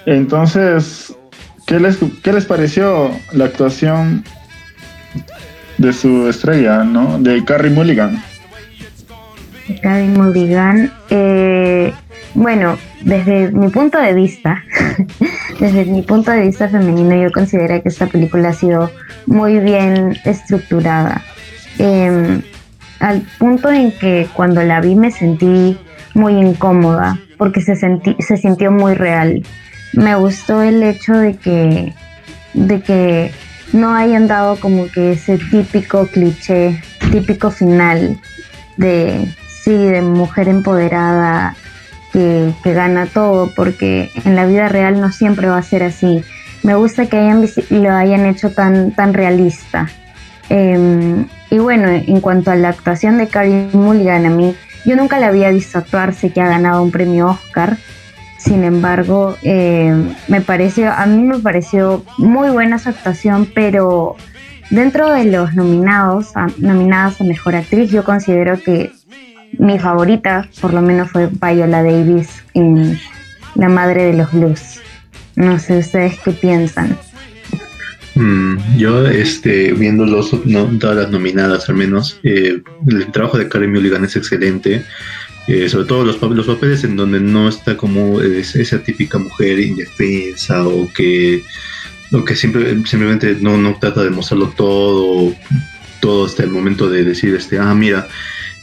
[0.04, 1.14] entonces,
[1.66, 4.24] ¿qué les, ¿qué les pareció la actuación
[5.78, 7.18] de su estrella, ¿no?
[7.18, 8.22] De Carrie Mulligan.
[9.82, 10.92] Carrie Mulligan.
[11.10, 11.92] eh,
[12.34, 14.62] bueno, desde mi punto de vista,
[15.60, 18.90] desde mi punto de vista femenino, yo considero que esta película ha sido
[19.26, 21.22] muy bien estructurada.
[21.78, 22.40] Eh,
[23.00, 25.78] al punto en que cuando la vi me sentí
[26.14, 29.42] muy incómoda, porque se, sentí, se sintió muy real.
[29.92, 31.94] Me gustó el hecho de que,
[32.54, 33.30] de que
[33.72, 38.18] no hayan dado como que ese típico cliché, típico final
[38.76, 41.54] de sí, de mujer empoderada
[42.12, 46.24] que, que, gana todo, porque en la vida real no siempre va a ser así.
[46.62, 49.88] Me gusta que hayan, lo hayan hecho tan, tan realista.
[50.50, 54.54] Eh, y bueno, en cuanto a la actuación de Carrie Mulligan, a mí,
[54.84, 57.76] yo nunca la había visto actuar, sé que ha ganado un premio Oscar.
[58.38, 59.92] Sin embargo, eh,
[60.28, 64.16] me pareció, a mí me pareció muy buena su actuación, pero
[64.70, 68.92] dentro de los nominados, a, nominadas a Mejor Actriz, yo considero que
[69.58, 72.98] mi favorita, por lo menos, fue Viola Davis en
[73.56, 74.80] La Madre de los Blues.
[75.34, 76.96] No sé ustedes qué piensan.
[78.14, 80.30] Mm, yo, este, viendo los,
[80.80, 84.84] todas las nominadas al menos, eh, el trabajo de Carrie Mulligan es excelente.
[85.48, 89.58] Eh, sobre todo los, los, papeles en donde no está como es, esa típica mujer
[89.58, 91.42] indefensa o que,
[92.12, 95.34] o que simplemente no, no trata de mostrarlo todo,
[96.00, 98.06] todo hasta el momento de decir, este, ah, mira,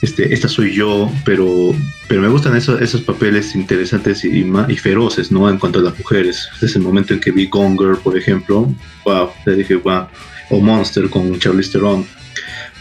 [0.03, 1.73] este, esta soy yo, pero,
[2.07, 5.49] pero me gustan esos, esos papeles interesantes y, y, y, feroces, ¿no?
[5.49, 6.47] En cuanto a las mujeres.
[6.61, 8.71] Es el momento en que vi Gone Girl, por ejemplo,
[9.05, 10.05] wow, le dije, wow,
[10.51, 12.05] o Monster con Charlize Theron.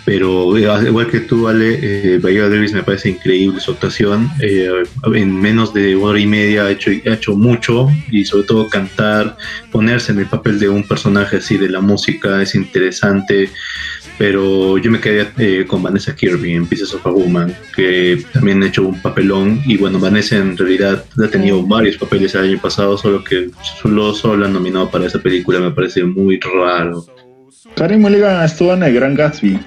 [0.04, 4.30] Pero igual que tú, Ale, eh, Viola Davis me parece increíble su actuación.
[4.40, 4.82] Eh,
[5.14, 9.36] en menos de hora y media ha hecho, ha hecho mucho y sobre todo cantar,
[9.70, 13.50] ponerse en el papel de un personaje así de la música es interesante
[14.18, 18.62] pero yo me quedé eh, con Vanessa Kirby en Pieces of a Woman, que también
[18.62, 22.60] ha hecho un papelón, y bueno, Vanessa en realidad ha tenido varios papeles el año
[22.60, 27.04] pasado, solo que solo, solo la han nominado para esa película, me parece muy raro.
[27.74, 29.58] Carrie Mulligan estuvo en El Gran Gatsby.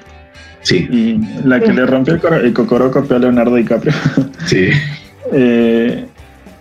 [0.68, 0.86] Sí.
[0.92, 3.94] Y la que le rompió el, el cocoroco a Leonardo DiCaprio.
[4.46, 4.70] Sí.
[5.32, 6.06] eh,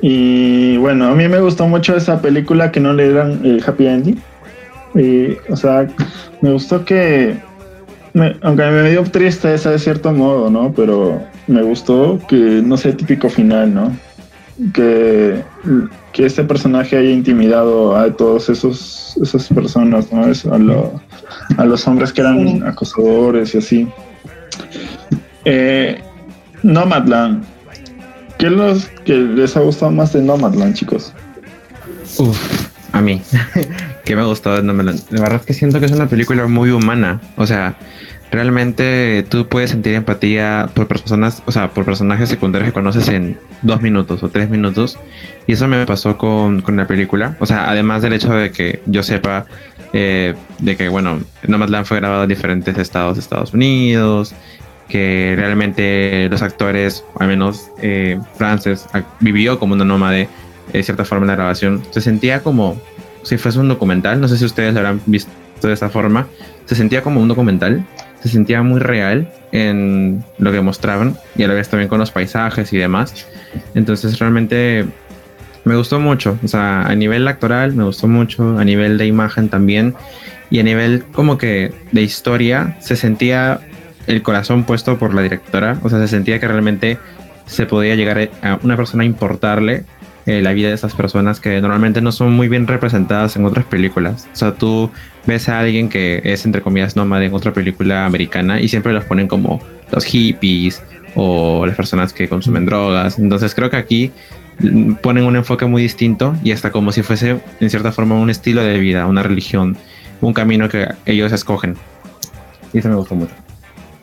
[0.01, 3.87] y bueno, a mí me gustó mucho esa película que no le dieron el happy
[3.87, 4.23] ending.
[4.95, 5.89] Y, o sea,
[6.41, 7.37] me gustó que
[8.13, 10.73] me, aunque me dio tristeza de cierto modo, ¿no?
[10.73, 13.97] Pero me gustó que no sea típico final, ¿no?
[14.73, 15.43] Que,
[16.13, 20.25] que este personaje haya intimidado a todos esos esas personas, ¿no?
[20.25, 23.89] a, a, los hombres que eran acosadores y así.
[25.45, 26.01] Eh,
[26.63, 27.45] Nomadland.
[28.39, 31.13] ¿Qué los que les ha gustado más de Nomadland, chicos?
[32.19, 33.23] Uf, a mí.
[34.05, 35.01] ¿Qué me ha gustado de Nomadland?
[35.11, 37.21] La verdad es que siento que es una película muy humana.
[37.37, 37.77] O sea,
[38.37, 43.39] realmente tú puedes sentir empatía por personas, o sea, por personajes secundarios que conoces en
[43.63, 44.99] dos minutos o tres minutos.
[45.47, 47.37] Y eso me pasó con, con la película.
[47.41, 49.47] O sea, además del hecho de que yo sepa
[49.93, 54.35] eh, de que, bueno, Nomadland fue grabado en diferentes estados de Estados Unidos,
[54.89, 58.87] que realmente los actores, al menos eh, Frances,
[59.21, 60.29] vivió como una nómade
[60.73, 61.83] de cierta forma en la grabación.
[61.91, 62.81] Se sentía como
[63.23, 65.31] si fuese un documental, no sé si ustedes lo habrán visto
[65.63, 66.27] de esa forma,
[66.67, 67.85] se sentía como un documental,
[68.23, 72.11] se sentía muy real en lo que mostraban y a la vez también con los
[72.11, 73.27] paisajes y demás.
[73.75, 74.87] Entonces realmente
[75.65, 79.49] me gustó mucho, o sea, a nivel actoral me gustó mucho, a nivel de imagen
[79.49, 79.95] también
[80.51, 83.61] y a nivel como que de historia se sentía
[84.07, 86.99] el corazón puesto por la directora, o sea, se sentía que realmente
[87.47, 89.85] se podía llegar a una persona a importarle
[90.27, 93.65] eh, la vida de esas personas que normalmente no son muy bien representadas en otras
[93.65, 94.29] películas.
[94.33, 94.91] O sea, tú
[95.25, 99.05] ves a alguien que es, entre comillas, nómada en otra película americana y siempre los
[99.05, 99.61] ponen como
[99.93, 100.83] los hippies
[101.15, 103.19] o las personas que consumen drogas.
[103.19, 104.13] Entonces creo que aquí
[105.01, 108.63] ponen un enfoque muy distinto y hasta como si fuese, en cierta forma, un estilo
[108.63, 109.77] de vida, una religión,
[110.21, 111.77] un camino que ellos escogen.
[112.73, 113.46] Y eso me gustó mucho.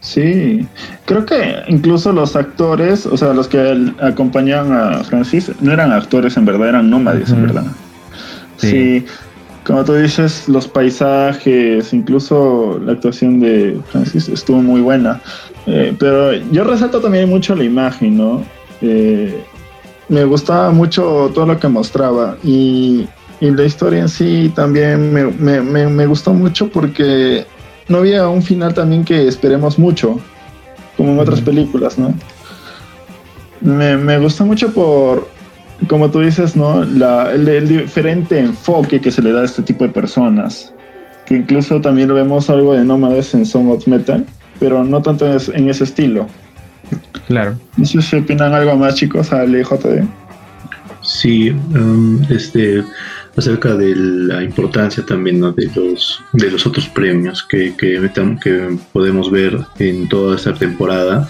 [0.03, 0.67] Sí,
[1.05, 6.35] creo que incluso los actores, o sea, los que acompañaban a Francis, no eran actores
[6.35, 7.63] en verdad, eran nómades en verdad.
[8.57, 9.05] Sí.
[9.65, 15.21] como tú dices, los paisajes, incluso la actuación de Francis estuvo muy buena.
[15.67, 18.43] Eh, pero yo resalto también mucho la imagen, ¿no?
[18.81, 19.41] Eh,
[20.09, 23.07] me gustaba mucho todo lo que mostraba y,
[23.39, 27.45] la historia en sí también me, me gustó mucho porque
[27.87, 30.19] no había un final también que esperemos mucho,
[30.97, 32.13] como en otras películas, ¿no?
[33.61, 35.27] Me, me gusta mucho por,
[35.87, 36.83] como tú dices, ¿no?
[36.83, 40.73] La, el, diferente enfoque que se le da a este tipo de personas.
[41.25, 44.25] Que incluso también lo vemos algo de nómades en Song of Metal,
[44.59, 46.27] pero no tanto en, ese estilo.
[47.27, 47.57] Claro.
[47.77, 50.03] No sé si opinan algo más, chicos, al JD.
[51.01, 52.83] Sí, um, este
[53.35, 58.09] acerca de la importancia también de, los, de los otros premios que, que,
[58.41, 61.27] que podemos ver en toda esta temporada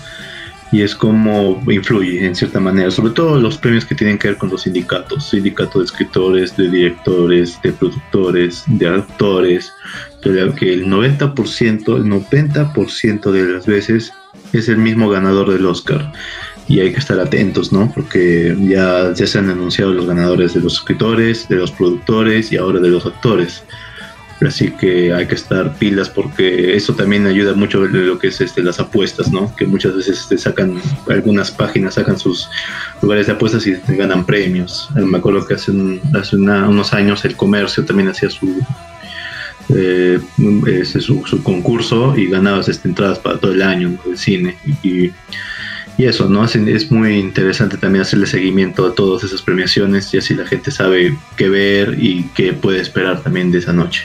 [0.73, 4.37] y es como influye en cierta manera, sobre todo los premios que tienen que ver
[4.37, 9.71] con los sindicatos, sindicato de escritores, de directores, de productores, de actores,
[10.23, 14.13] que el 90%, el 90% de las veces
[14.51, 16.11] es el mismo ganador del Oscar
[16.67, 17.91] y hay que estar atentos, ¿no?
[17.93, 22.57] Porque ya, ya se han anunciado los ganadores de los escritores, de los productores y
[22.57, 23.63] ahora de los actores.
[24.41, 28.61] Así que hay que estar pilas porque eso también ayuda mucho lo que es este,
[28.61, 29.53] las apuestas, ¿no?
[29.55, 32.49] Que muchas veces este, sacan, algunas páginas sacan sus
[33.01, 34.89] lugares de apuestas y ganan premios.
[34.95, 35.71] Me acuerdo que hace,
[36.13, 38.61] hace unos años el comercio también hacía su,
[39.69, 40.19] eh,
[40.83, 44.57] su, su, concurso y ganabas este, entradas para todo el año del cine.
[44.83, 45.11] Y
[45.97, 46.43] eso, ¿no?
[46.45, 51.15] Es, muy interesante también hacerle seguimiento a todas esas premiaciones y así la gente sabe
[51.37, 54.03] qué ver y qué puede esperar también de esa noche.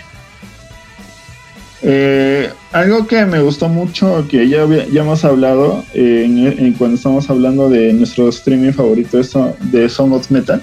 [1.81, 7.71] Eh, algo que me gustó mucho, que ya, ya hemos hablado en, cuando estamos hablando
[7.71, 9.19] de nuestro streaming favorito
[9.61, 10.61] de Song of Metal,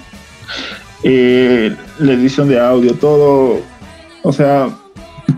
[1.02, 3.62] eh, la edición de audio, todo,
[4.22, 4.68] o sea,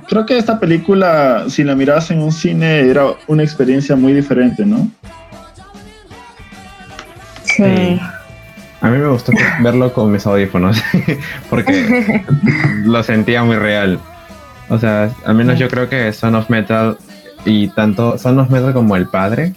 [0.08, 4.66] creo que esta película, si la miras en un cine, era una experiencia muy diferente,
[4.66, 4.90] ¿no?
[8.80, 10.82] A mí me gustó verlo con mis audífonos,
[11.50, 12.24] porque
[12.84, 13.98] lo sentía muy real.
[14.68, 16.96] O sea, al menos yo creo que Son of Metal
[17.44, 19.52] y tanto Son of Metal como el padre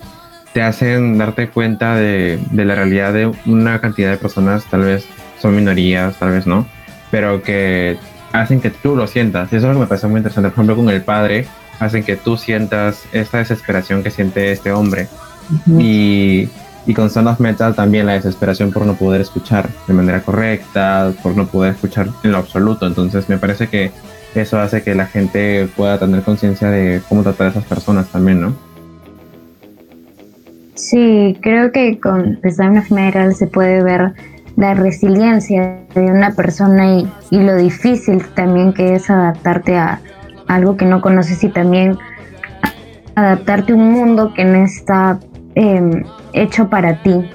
[0.54, 5.06] te hacen darte cuenta de, la realidad de una cantidad de personas, tal vez
[5.40, 6.66] son minorías, tal vez no,
[7.10, 7.98] pero que
[8.34, 9.52] hacen que tú lo sientas.
[9.54, 10.50] Y eso es lo que me parece muy interesante.
[10.50, 11.48] Por ejemplo, con el padre,
[11.80, 15.08] hacen que tú sientas esta desesperación que siente este hombre.
[15.80, 16.50] Y
[16.86, 21.14] y con Son of Metal también la desesperación por no poder escuchar de manera correcta,
[21.22, 22.88] por no poder escuchar en lo absoluto.
[22.88, 23.92] Entonces me parece que
[24.34, 28.42] eso hace que la gente pueda tener conciencia de cómo tratar a esas personas también,
[28.42, 28.56] ¿no?
[30.76, 34.14] Sí, creo que con The Son of Metal se puede ver
[34.56, 40.02] la resiliencia de una persona y lo difícil también que es adaptarte a
[40.48, 41.98] algo que no conoces y también
[43.16, 45.20] adaptarte a un mundo que no está
[45.56, 47.30] em, hecho para ti.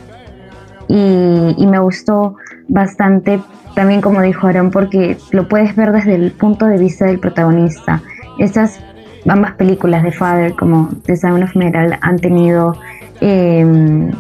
[0.89, 2.37] Y, me gustó
[2.69, 3.41] bastante,
[3.75, 8.03] también como dijo Aaron, porque lo puedes ver desde el punto de vista del protagonista.
[8.39, 8.81] Estas
[9.29, 12.77] ambas películas de Father como The Sound of Metal han tenido
[13.21, 14.13] em,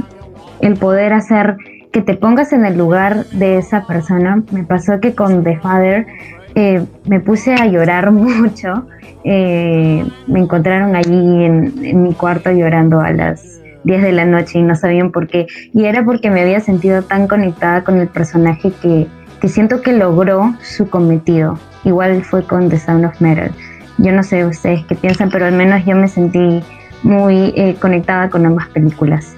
[0.60, 1.56] el poder hacer
[1.92, 4.42] que te pongas en el lugar de esa persona.
[4.50, 6.06] Me pasó que con The Father
[6.54, 8.86] eh, me puse a llorar mucho.
[9.24, 13.55] Eh, me encontraron allí en, mi cuarto llorando a las
[13.86, 15.46] 10 de la noche y no sabían por qué.
[15.72, 19.06] Y era porque me había sentido tan conectada con el personaje que,
[19.40, 21.58] que siento que logró su cometido.
[21.84, 23.50] Igual fue con The Sound of Metal.
[23.98, 26.60] Yo no sé ustedes qué piensan, pero al menos yo me sentí
[27.02, 29.36] muy eh, conectada con ambas películas.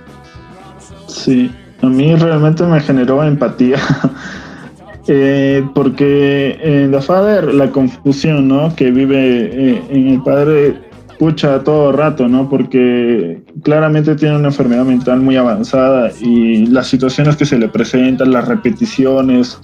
[1.07, 3.79] Sí, a mí realmente me generó empatía.
[5.11, 8.77] Eh, porque en The Father la confusión ¿no?
[8.77, 10.79] que vive eh, en el padre
[11.19, 12.49] pucha todo rato, ¿no?
[12.49, 18.33] Porque claramente tiene una enfermedad mental muy avanzada y las situaciones que se le presentan,
[18.33, 19.59] las repeticiones,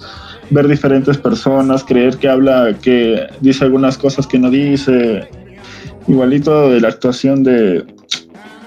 [0.49, 5.29] ver diferentes personas, creer que habla, que dice algunas cosas que no dice,
[6.07, 7.85] igualito de la actuación de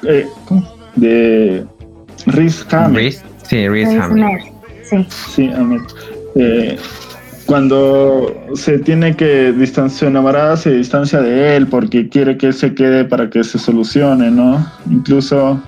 [0.07, 0.27] eh,
[0.97, 1.67] de
[2.27, 3.15] Riz Ahmed.
[3.43, 4.39] Sí, Riz Ahmed.
[4.83, 5.07] Sí.
[5.35, 5.51] Sí,
[6.37, 6.79] eh,
[7.49, 12.75] cuando se tiene que distanciar, enamorada se distancia de él porque quiere que él se
[12.75, 14.71] quede para que se solucione, ¿no?
[14.91, 15.59] Incluso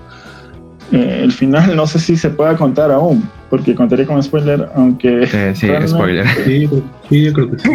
[0.92, 5.22] eh, el final no sé si se pueda contar aún, porque contaría como spoiler, aunque...
[5.22, 6.26] Eh, sí, spoiler.
[7.08, 7.70] Sí, yo creo que sí.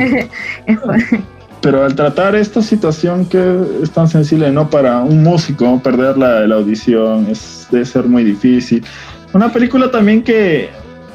[1.61, 4.69] Pero al tratar esta situación que es tan sensible, ¿no?
[4.69, 8.85] Para un músico perder la, la audición es, debe ser muy difícil.
[9.33, 10.69] Una película también que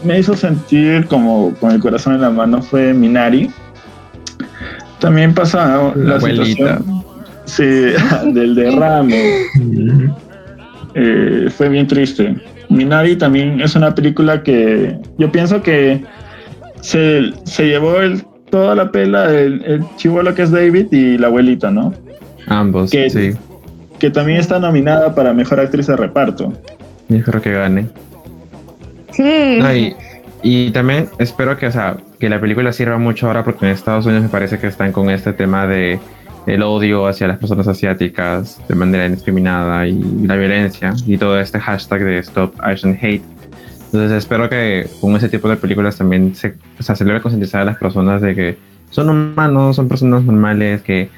[0.04, 3.50] me hizo sentir como con el corazón en la mano fue Minari.
[4.98, 7.04] También pasa la, situación
[7.46, 7.64] sí,
[8.32, 9.46] del derrame.
[10.94, 12.36] Eh, fue bien triste.
[12.68, 16.04] Minari también es una película que yo pienso que
[16.80, 21.28] se, se llevó el, toda la pela el, el chivolo que es David y la
[21.28, 21.92] abuelita, ¿no?
[22.46, 23.32] Ambos, que, sí.
[23.98, 26.52] Que también está nominada para Mejor Actriz de Reparto.
[27.08, 27.88] Yo creo que gane.
[29.20, 29.94] Sí.
[30.42, 34.06] y, también espero que, o sea, que la película sirva mucho ahora porque en Estados
[34.06, 35.98] Unidos me parece que están con este tema de
[36.46, 41.60] el odio hacia las personas asiáticas de manera indiscriminada y la violencia y todo este
[41.60, 43.22] hashtag de Stop Asian Hate.
[43.86, 47.62] Entonces espero que con ese tipo de películas también se, o sea, se logre concientizar
[47.62, 48.58] a las personas de que
[48.90, 51.10] son humanos, son personas normales que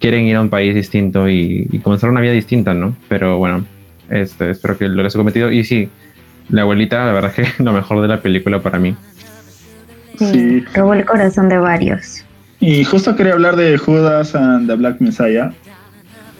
[0.00, 2.96] quieren ir a un país distinto y, y comenzar una vida distinta, ¿no?
[3.08, 3.64] Pero bueno,
[4.10, 5.50] este, espero que logre su cometido.
[5.50, 5.88] Y sí,
[6.48, 8.96] la abuelita, la verdad es que lo mejor de la película para mí.
[10.18, 12.24] Sí, robó el corazón de varios.
[12.60, 15.52] Y justo quería hablar de Judas and the Black Messiah.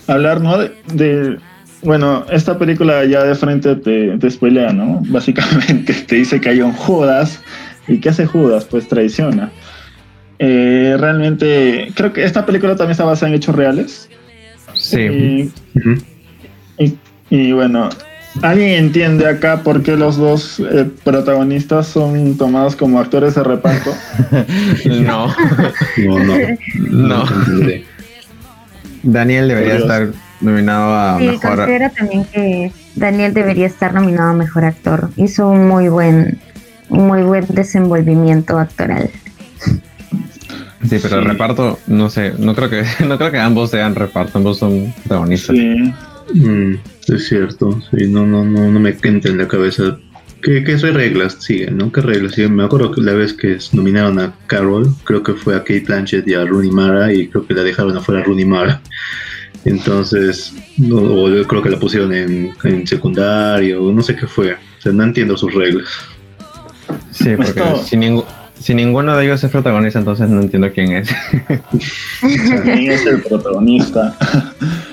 [0.06, 0.56] Hablar, ¿no?
[0.58, 1.38] De,
[1.82, 5.02] bueno, esta película ya de frente te, te spoilea, ¿no?
[5.08, 7.42] Básicamente te dice que hay un Judas.
[7.86, 8.64] ¿Y qué hace Judas?
[8.64, 9.50] Pues traiciona.
[10.38, 14.08] Eh, realmente, creo que esta película también está basada en hechos reales.
[14.74, 15.50] Sí.
[16.78, 16.94] y,
[17.30, 17.88] y bueno,
[18.42, 23.94] ¿Alguien entiende acá por qué los dos eh, protagonistas son tomados como actores de reparto?
[24.84, 25.34] no.
[25.96, 26.36] No, no.
[26.90, 27.24] No.
[29.02, 30.08] Daniel debería estar
[30.40, 31.56] nominado a sí, mejor.
[31.56, 35.10] considero también que Daniel debería estar nominado a mejor actor.
[35.16, 36.38] Hizo un muy buen,
[36.88, 39.10] un muy buen desenvolvimiento actoral.
[40.88, 44.38] Sí, pero el reparto, no sé, no creo que, no creo que ambos sean reparto,
[44.38, 45.56] ambos son protagonistas.
[45.56, 45.94] Sí.
[46.34, 46.74] Mm,
[47.08, 49.98] es cierto, sí, no, no, no, no me entra en la cabeza.
[50.42, 51.90] ¿Qué, qué reglas siguen, no?
[51.90, 52.54] ¿Qué reglas siguen?
[52.54, 56.26] Me acuerdo que la vez que nominaron a Carol, creo que fue a Kate Blanchett
[56.28, 58.80] y a Rooney Mara, y creo que la dejaron afuera a Rooney Mara.
[59.64, 64.52] Entonces, no, o yo creo que la pusieron en, en secundario, no sé qué fue.
[64.52, 65.88] O sea, no entiendo sus reglas.
[67.10, 68.24] Sí, porque Esto- si, ningú-
[68.60, 71.08] si ninguno de ellos es protagonista, entonces no entiendo quién es.
[72.20, 74.14] También es el protagonista.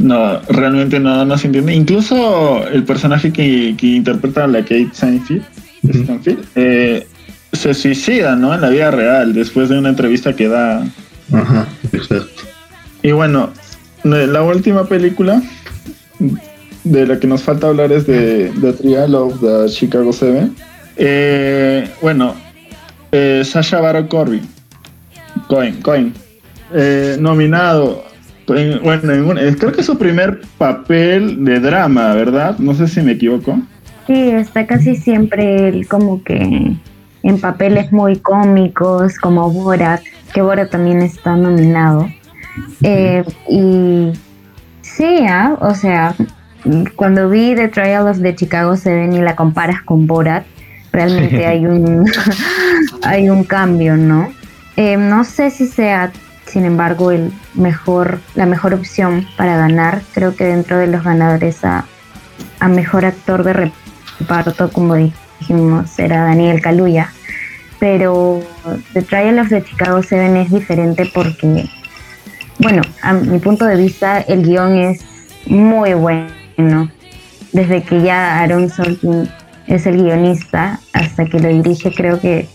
[0.00, 1.74] No, realmente no, no se entiende.
[1.74, 5.44] Incluso el personaje que, que interpreta a la Kate Stanfield,
[5.82, 6.02] Ujú.
[6.02, 7.06] Stanfield, eh,
[7.52, 8.54] se suicida, ¿no?
[8.54, 10.86] En la vida real, después de una entrevista que da.
[11.32, 12.42] Ajá, exacto.
[13.02, 13.50] Y bueno,
[14.04, 15.42] la última película
[16.84, 20.54] de la que nos falta hablar es de The Trial of the Chicago Seven.
[20.96, 22.34] Eh, bueno,
[23.12, 24.42] eh, Sasha Baron Cohen,
[25.82, 26.14] Cohen,
[26.74, 28.09] eh, nominado.
[28.54, 32.58] En- bueno, en un- eh, creo que es su primer papel de drama, ¿verdad?
[32.58, 33.58] No sé si me equivoco.
[34.06, 36.72] Sí, está casi siempre él como que
[37.22, 40.00] en papeles muy cómicos, como Borat,
[40.32, 42.08] que Borat también está nominado.
[42.82, 44.12] Eh, y
[44.82, 46.14] sí, ah, o sea,
[46.96, 50.44] cuando vi The Trial of the Chicago 7 y la comparas con Borat,
[50.92, 52.04] realmente hay un,
[53.02, 54.28] hay un cambio, ¿no?
[54.76, 56.10] Eh, no sé si sea,
[56.50, 60.02] sin embargo, el mejor, la mejor opción para ganar.
[60.12, 61.84] Creo que dentro de los ganadores a,
[62.58, 63.72] a mejor actor de
[64.18, 67.12] reparto, como dijimos, era Daniel Kaluuya.
[67.78, 68.40] Pero
[68.92, 71.68] The Trial of the Chicago 7 es diferente porque,
[72.58, 75.00] bueno, a mi punto de vista, el guion es
[75.46, 76.90] muy bueno.
[77.52, 79.28] Desde que ya Aaron Sorkin
[79.66, 82.48] es el guionista hasta que lo dirige, creo que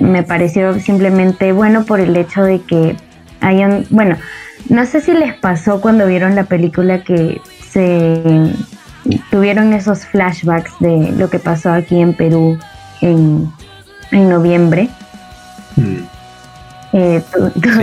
[0.00, 2.96] me pareció simplemente bueno por el hecho de que
[3.44, 4.16] hayan, bueno,
[4.68, 8.52] no sé si les pasó cuando vieron la película que se
[9.30, 12.58] tuvieron esos flashbacks de lo que pasó aquí en Perú
[13.00, 13.50] en,
[14.10, 14.88] noviembre.
[15.76, 15.96] Mm.
[16.92, 17.22] Eh,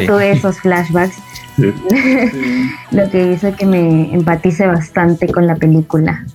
[0.07, 1.17] tuve esos flashbacks,
[2.91, 6.25] lo que hizo que me empatice bastante con la película.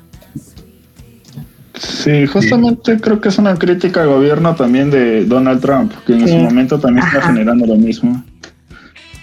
[1.74, 6.22] Sí, justamente creo que es una crítica al gobierno también de Donald Trump, que en
[6.22, 8.22] ese momento también está generando lo mismo.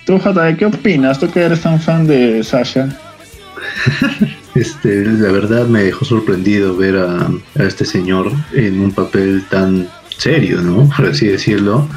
[0.06, 1.20] Tú, Jata, ¿qué opinas?
[1.20, 2.90] Tú que eres tan fan de Sasha.
[4.56, 10.62] Este, la verdad me dejó sorprendido ver a, este señor en un papel tan serio,
[10.62, 10.88] ¿no?
[10.96, 11.88] Por así decirlo.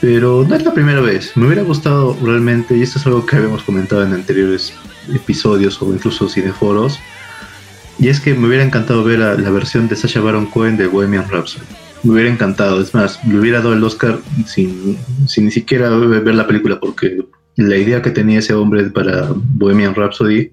[0.00, 1.36] Pero no es la primera vez.
[1.36, 4.72] Me hubiera gustado realmente, y esto es algo que habíamos comentado en anteriores
[5.12, 7.00] episodios o incluso cineforos,
[7.98, 10.86] y es que me hubiera encantado ver a la versión de Sasha Baron Cohen de
[10.86, 11.66] Bohemian Rhapsody.
[12.02, 12.80] Me hubiera encantado.
[12.80, 17.24] Es más, le hubiera dado el Oscar sin, sin ni siquiera ver la película, porque
[17.56, 20.50] la idea que tenía ese hombre para Bohemian Rhapsody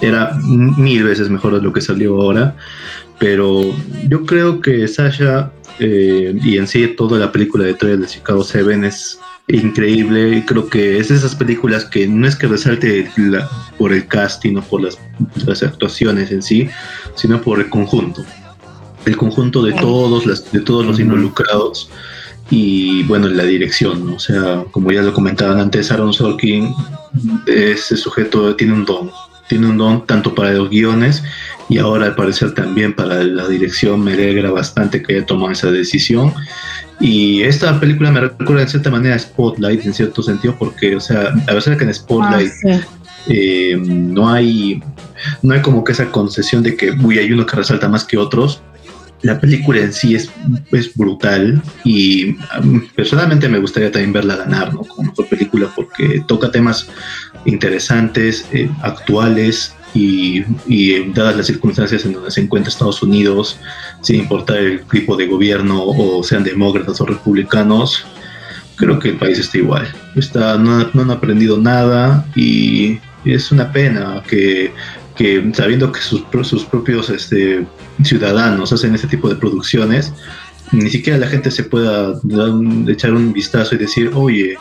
[0.00, 2.56] era mil veces mejor de lo que salió ahora.
[3.18, 3.62] Pero
[4.08, 8.42] yo creo que Sasha eh, y en sí toda la película de Trail de Chicago
[8.42, 9.18] 7 es
[9.48, 10.44] increíble.
[10.46, 13.10] Creo que es de esas películas que no es que resalte
[13.78, 14.98] por el casting o por las,
[15.46, 16.68] las, actuaciones en sí,
[17.14, 18.24] sino por el conjunto.
[19.04, 21.90] El conjunto de todos, las, de todos los involucrados
[22.50, 24.08] y bueno, la dirección.
[24.10, 26.74] O sea, como ya lo comentaban antes, Aaron Sorkin,
[27.46, 29.10] ese sujeto tiene un don.
[29.48, 31.24] Tiene un don tanto para los guiones
[31.68, 35.70] y ahora al parecer también para la dirección me alegra bastante que haya tomado esa
[35.70, 36.32] decisión
[37.00, 41.00] y esta película me recuerda en cierta manera a Spotlight, en cierto sentido, porque, o
[41.00, 42.80] sea, a veces que en Spotlight ah,
[43.26, 44.82] eh, no hay
[45.42, 48.18] no hay como que esa concesión de que uy, hay uno que resalta más que
[48.18, 48.62] otros.
[49.22, 50.30] La película en sí es,
[50.72, 54.80] es brutal y um, personalmente me gustaría también verla ganar ¿no?
[54.80, 56.88] como mejor película porque toca temas
[57.44, 60.42] interesantes, eh, actuales, y,
[61.12, 63.58] dadas las circunstancias en donde se encuentra Estados Unidos,
[64.00, 68.04] sin importar el tipo de gobierno o sean demócratas o republicanos,
[68.76, 69.88] creo que el país está igual.
[70.16, 74.72] Está, no, han aprendido nada y es una pena que,
[75.16, 77.66] que sabiendo que sus, sus propios este,
[78.04, 80.12] ciudadanos hacen este tipo de producciones,
[80.72, 82.14] ni siquiera la gente se pueda
[82.88, 84.56] echar un vistazo y decir, oye,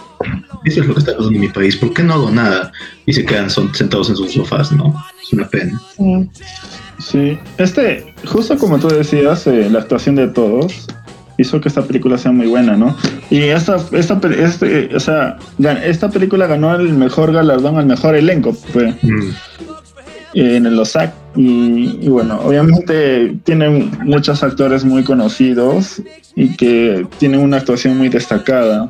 [0.65, 2.71] eso es lo que está pasando en mi país, ¿por qué no hago nada?
[3.05, 4.95] Y se quedan son, sentados en sus sofás, ¿no?
[5.21, 5.79] Es una pena.
[5.97, 6.29] Sí.
[6.99, 10.85] Sí, este, justo como tú decías, eh, la actuación de todos
[11.37, 12.93] hizo que esta película sea muy buena, ¿no?
[13.29, 15.37] Y esta, esta, este, o sea,
[15.85, 18.95] esta película ganó el mejor galardón al mejor elenco, pues.
[19.01, 19.29] Mm
[20.33, 21.13] en el OSAC.
[21.35, 26.01] Y, bueno, obviamente tienen muchos actores muy conocidos
[26.35, 28.89] y que tienen una actuación muy destacada.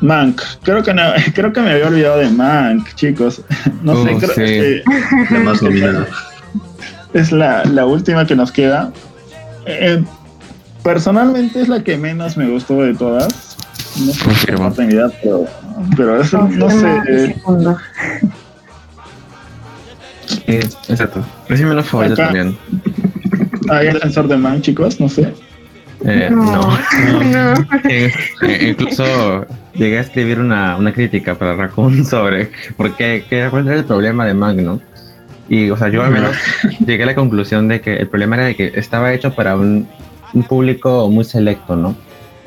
[0.00, 0.94] Mank, creo que
[1.34, 3.42] creo que me había olvidado de Mank, chicos.
[3.82, 4.82] No sé, oh, creo que
[5.30, 6.06] la más nominada.
[7.12, 8.92] Es la, la, última que nos queda.
[9.66, 10.02] Eh,
[10.82, 13.56] personalmente es la que menos me gustó de todas.
[14.00, 15.46] No sé pero,
[15.96, 17.36] pero eso no sé.
[20.46, 21.24] Exacto.
[21.48, 22.56] Es mi menos favorito también.
[23.70, 25.00] ¿Hay ascensor de man, chicos?
[25.00, 25.32] No sé.
[26.04, 26.76] Eh, no.
[27.88, 33.46] Eh, eh, incluso llegué a escribir una, una crítica para Raccoon sobre por qué, qué
[33.50, 34.80] cuál era el problema de Mang, ¿no?
[35.48, 36.36] Y, o sea, yo al menos
[36.86, 39.86] llegué a la conclusión de que el problema era de que estaba hecho para un,
[40.32, 41.96] un público muy selecto, ¿no?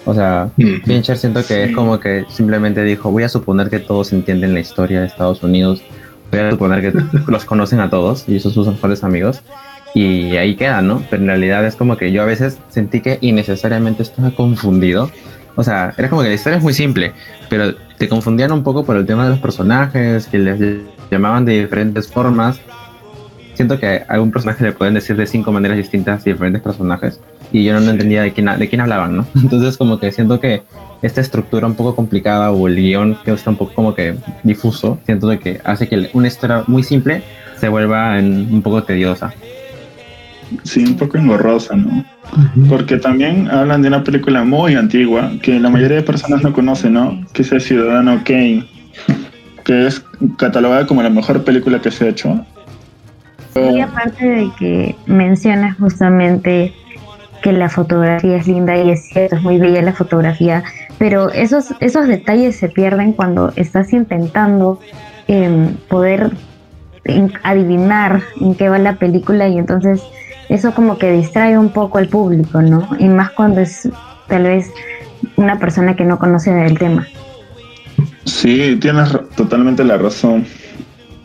[0.06, 0.50] O sea,
[0.86, 4.62] Fincher siento que es como que simplemente dijo, voy a suponer que todos entienden la
[4.62, 5.84] historia de Estados Unidos
[6.32, 9.42] voy a suponer que los conocen a todos y esos son sus mejores amigos
[9.94, 11.04] y ahí queda, ¿no?
[11.10, 15.10] Pero en realidad es como que yo a veces sentí que innecesariamente estaba confundido.
[15.56, 17.14] O sea, era como que la historia es muy simple,
[17.50, 20.60] pero te confundían un poco por el tema de los personajes, que les
[21.10, 22.62] llamaban de diferentes formas.
[23.56, 27.20] Siento que a un personaje le pueden decir de cinco maneras distintas diferentes personajes
[27.52, 29.26] y yo no, entendía de quién, de quién hablaban, ¿no?
[29.36, 30.62] Entonces como que siento que
[31.02, 35.00] esta estructura un poco complicada o el guion que está un poco como que difuso,
[35.06, 37.24] siento de que hace que una historia muy simple
[37.60, 39.34] se vuelva en- un poco tediosa.
[40.64, 42.06] Sí, un poco engorrosa, ¿no?
[42.70, 46.94] Porque también hablan de una película muy antigua que la mayoría de personas no conocen,
[46.94, 47.22] ¿no?
[47.34, 48.66] Que es El Ciudadano Kane,
[49.66, 50.04] que es
[50.38, 52.46] catalogada como la mejor película que se ha hecho.
[53.56, 56.74] Y aparte de que mencionas justamente
[57.42, 60.64] que la fotografía es linda y es cierto, es muy bella la fotografía,
[60.98, 64.80] pero esos, esos detalles se pierden cuando estás intentando
[65.28, 66.32] em, poder
[67.44, 70.02] adivinar en qué va la película y entonces
[70.50, 72.90] eso como que distrae un poco al público, ¿no?
[73.00, 73.90] Y más cuando es
[74.28, 74.72] tal vez
[75.36, 77.08] una persona que no conoce del tema.
[78.26, 80.46] Sí, tienes totalmente la razón.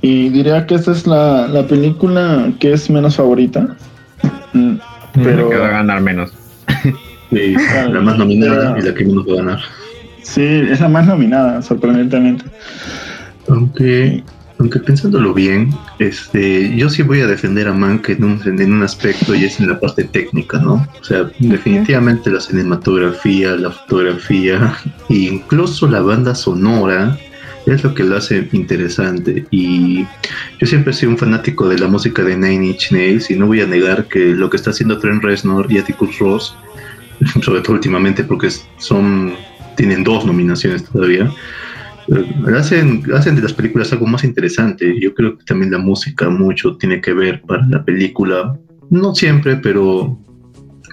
[0.01, 3.77] Y diría que esta es la, la película que es menos favorita.
[5.15, 6.33] Pero- Que va a ganar menos.
[7.31, 7.55] Sí,
[7.91, 9.61] la más nominada y la que menos va a ganar.
[10.23, 12.45] Sí, es la más nominada, sorprendentemente.
[13.49, 14.23] Aunque,
[14.59, 18.83] aunque pensándolo bien, este, yo sí voy a defender a Mank en un, en un
[18.83, 20.75] aspecto y es en la parte técnica, ¿no?
[21.01, 24.75] O sea, definitivamente la cinematografía, la fotografía
[25.11, 27.19] e incluso la banda sonora
[27.67, 29.45] es lo que lo hace interesante.
[29.51, 30.05] Y
[30.59, 33.47] yo siempre he sido un fanático de la música de Nine Inch Nails y no
[33.47, 36.57] voy a negar que lo que está haciendo Trent Reznor y Atticus Ross,
[37.43, 38.49] sobre todo últimamente porque
[38.79, 39.35] son
[39.77, 41.33] tienen dos nominaciones todavía,
[42.09, 44.99] eh, hacen, hacen de las películas algo más interesante.
[45.01, 48.59] Yo creo que también la música mucho tiene que ver para la película.
[48.91, 50.19] No siempre, pero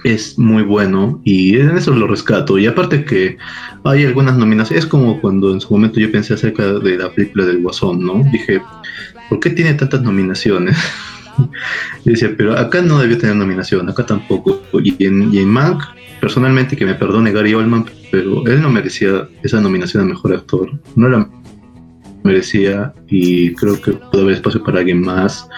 [0.04, 2.58] es muy bueno y en eso lo rescato.
[2.58, 3.36] Y aparte que
[3.84, 7.44] hay algunas nominaciones, es como cuando en su momento yo pensé acerca de la película
[7.44, 8.22] del Guasón, ¿no?
[8.32, 8.60] Dije,
[9.28, 10.76] ¿por qué tiene tantas nominaciones?
[12.04, 14.62] y decía, pero acá no debió tener nominación, acá tampoco.
[14.82, 15.82] Y en, y Mank,
[16.20, 20.70] personalmente, que me perdone Gary Oldman, pero él no merecía esa nominación a mejor actor.
[20.96, 21.28] No la
[22.24, 25.48] merecía y creo que puede haber espacio para alguien más.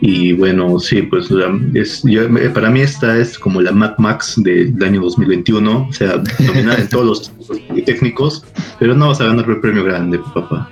[0.00, 1.28] Y bueno, sí, pues
[1.74, 5.92] es, yo- me- para mí esta es como la Mad Max del año 2021, o
[5.92, 7.48] sea, nominada en todos los
[7.86, 8.44] técnicos,
[8.78, 10.68] pero no vas a ganar el premio grande, papá.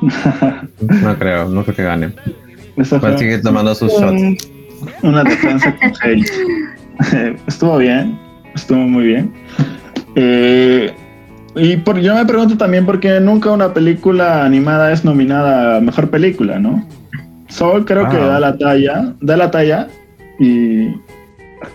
[0.80, 2.12] No creo, no creo que gane.
[2.78, 4.20] Va a seguir tomando sus shots.
[4.22, 4.36] Eh,
[5.02, 5.92] una defensa con
[7.46, 8.18] estuvo bien,
[8.54, 9.32] estuvo muy bien.
[10.16, 10.92] Eh,
[11.54, 15.80] y por, yo me pregunto también por qué nunca una película animada es nominada a
[15.80, 16.86] mejor película, ¿no?
[17.48, 18.26] Soul creo que Wow.
[18.26, 19.88] da la talla, da la talla
[20.38, 20.84] y,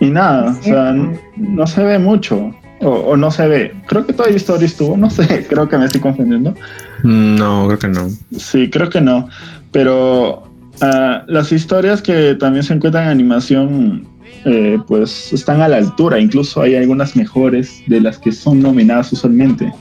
[0.00, 0.94] y nada, o sea,
[1.36, 2.54] no se ve mucho.
[2.80, 3.74] O, o no se ve.
[3.86, 6.54] Creo que Toy Story estuvo, no sé, creo que me estoy confundiendo.
[7.02, 8.08] No, creo que no.
[8.36, 9.28] Sí, creo que no.
[9.72, 10.44] Pero
[10.80, 14.06] ah, las historias que también se encuentran en animación,
[14.44, 16.18] eh, pues están a la altura.
[16.18, 19.72] Incluso hay algunas mejores de las que son nominadas usualmente.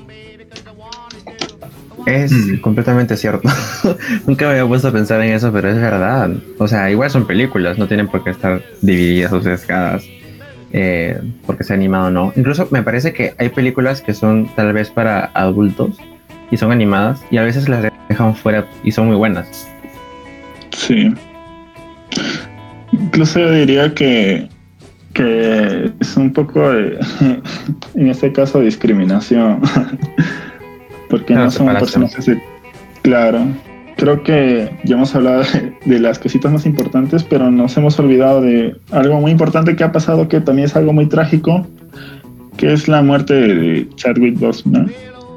[2.05, 2.57] Es Mm.
[2.61, 3.49] completamente cierto.
[4.27, 6.31] Nunca me había puesto a pensar en eso, pero es verdad.
[6.57, 10.05] O sea, igual son películas, no tienen por qué estar divididas o sesgadas.
[10.73, 12.33] eh, porque sea animado o no.
[12.35, 15.95] Incluso me parece que hay películas que son tal vez para adultos
[16.51, 19.65] y son animadas y a veces las dejan fuera y son muy buenas.
[20.75, 21.13] Sí.
[23.01, 24.47] Incluso yo diría que,
[25.13, 26.97] que es un poco, de,
[27.95, 29.61] en este caso, discriminación.
[31.09, 32.03] Porque Claro, no son separación.
[32.03, 32.41] personajes de...
[33.03, 33.39] Claro.
[33.95, 38.41] Creo que ya hemos hablado de, de las cositas más importantes, pero nos hemos olvidado
[38.41, 41.65] de algo muy importante que ha pasado, que también es algo muy trágico,
[42.57, 44.91] que es la muerte de Chadwick Boseman.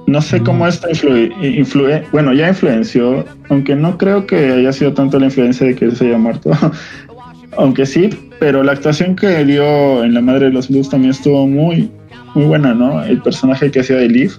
[0.06, 4.92] No sé cómo esto influye, influye, bueno, ya influenció, aunque no creo que haya sido
[4.92, 6.50] tanto la influencia de que se haya muerto,
[7.56, 11.46] aunque sí, pero la actuación que dio en La Madre de los Blues también estuvo
[11.46, 11.90] muy,
[12.34, 13.02] muy buena, ¿no?
[13.02, 14.32] El personaje que hacía de Liv,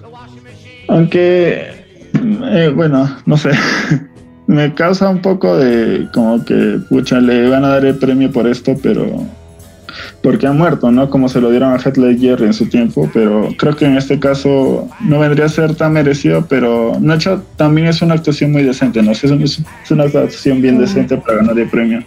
[0.88, 1.70] aunque,
[2.14, 3.50] eh, bueno, no sé,
[4.46, 8.46] me causa un poco de como que, pucha, le van a dar el premio por
[8.46, 9.06] esto, pero
[10.22, 11.10] porque ha muerto, ¿no?
[11.10, 14.18] Como se lo dieron a Heath Ledger en su tiempo, pero creo que en este
[14.18, 19.02] caso no vendría a ser tan merecido, pero Nacho también es una actuación muy decente,
[19.02, 19.12] ¿no?
[19.12, 22.02] Es, es una actuación bien decente para ganar el premio.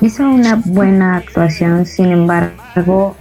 [0.00, 3.16] Hizo una buena actuación, sin embargo,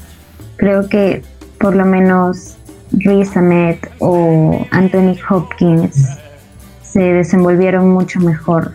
[0.58, 1.24] creo que
[1.60, 2.58] por lo menos
[2.92, 6.18] Riz Ahmed o Anthony Hopkins
[6.82, 8.74] se desenvolvieron mucho mejor.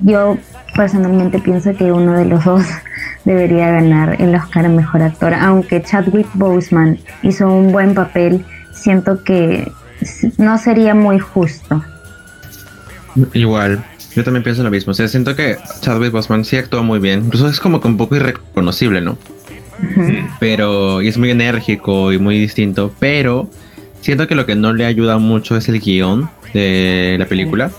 [0.00, 0.36] Yo
[0.76, 2.64] personalmente pienso que uno de los dos
[3.24, 9.22] debería ganar el Oscar a Mejor Actor, aunque Chadwick Boseman hizo un buen papel, siento
[9.24, 9.70] que
[10.38, 11.82] no sería muy justo.
[13.32, 13.84] Igual,
[14.18, 14.90] yo también pienso lo mismo.
[14.90, 17.26] O sea, siento que Chadwick Boseman sí actuó muy bien.
[17.26, 19.16] Incluso es como que un poco irreconocible, ¿no?
[20.40, 22.92] Pero, y es muy enérgico y muy distinto.
[22.98, 23.48] Pero
[24.00, 26.28] siento que lo que no le ayuda mucho es el guion.
[26.52, 27.70] de la película,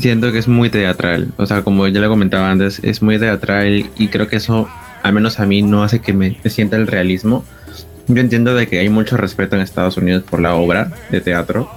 [0.00, 1.28] siento que es muy teatral.
[1.36, 4.66] O sea, como ya lo comentaba antes, es muy teatral y creo que eso,
[5.02, 7.44] al menos a mí, no hace que me, me sienta el realismo.
[8.06, 11.70] Yo entiendo de que hay mucho respeto en Estados Unidos por la obra de teatro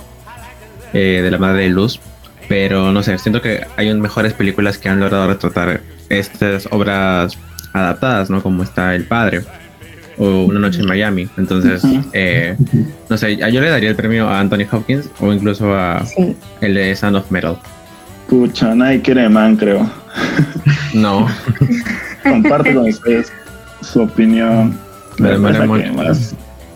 [0.94, 2.00] eh, de la Madre de Luz,
[2.48, 7.38] pero no sé, siento que hay mejores películas que han logrado retratar estas obras
[7.74, 8.42] adaptadas, ¿no?
[8.44, 9.42] Como está El Padre
[10.18, 11.28] o Una Noche en Miami.
[11.38, 11.82] Entonces,
[12.14, 12.56] eh,
[13.10, 16.36] no sé, yo le daría el premio a Anthony Hopkins o incluso a Sí.
[16.62, 17.58] el de Sound of Metal.
[18.30, 19.90] Pucha, nadie quiere man, creo.
[20.94, 21.28] No,
[22.24, 23.32] Comparte con ustedes
[23.82, 24.78] su opinión.
[25.18, 25.86] Me demoré mucho.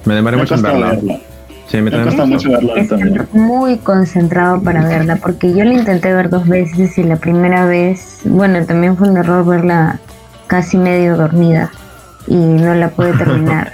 [0.06, 0.90] me demoré mucho en verla.
[0.92, 1.20] verla.
[1.68, 3.28] Sí, me cuesta mucho verla también.
[3.34, 8.22] Muy concentrado para verla, porque yo la intenté ver dos veces y la primera vez,
[8.24, 10.00] bueno, también fue un error verla
[10.48, 11.70] casi medio dormida
[12.26, 13.74] y no la pude terminar.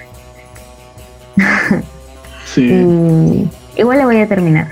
[2.45, 2.63] Sí.
[2.71, 4.67] y igual la voy a terminar.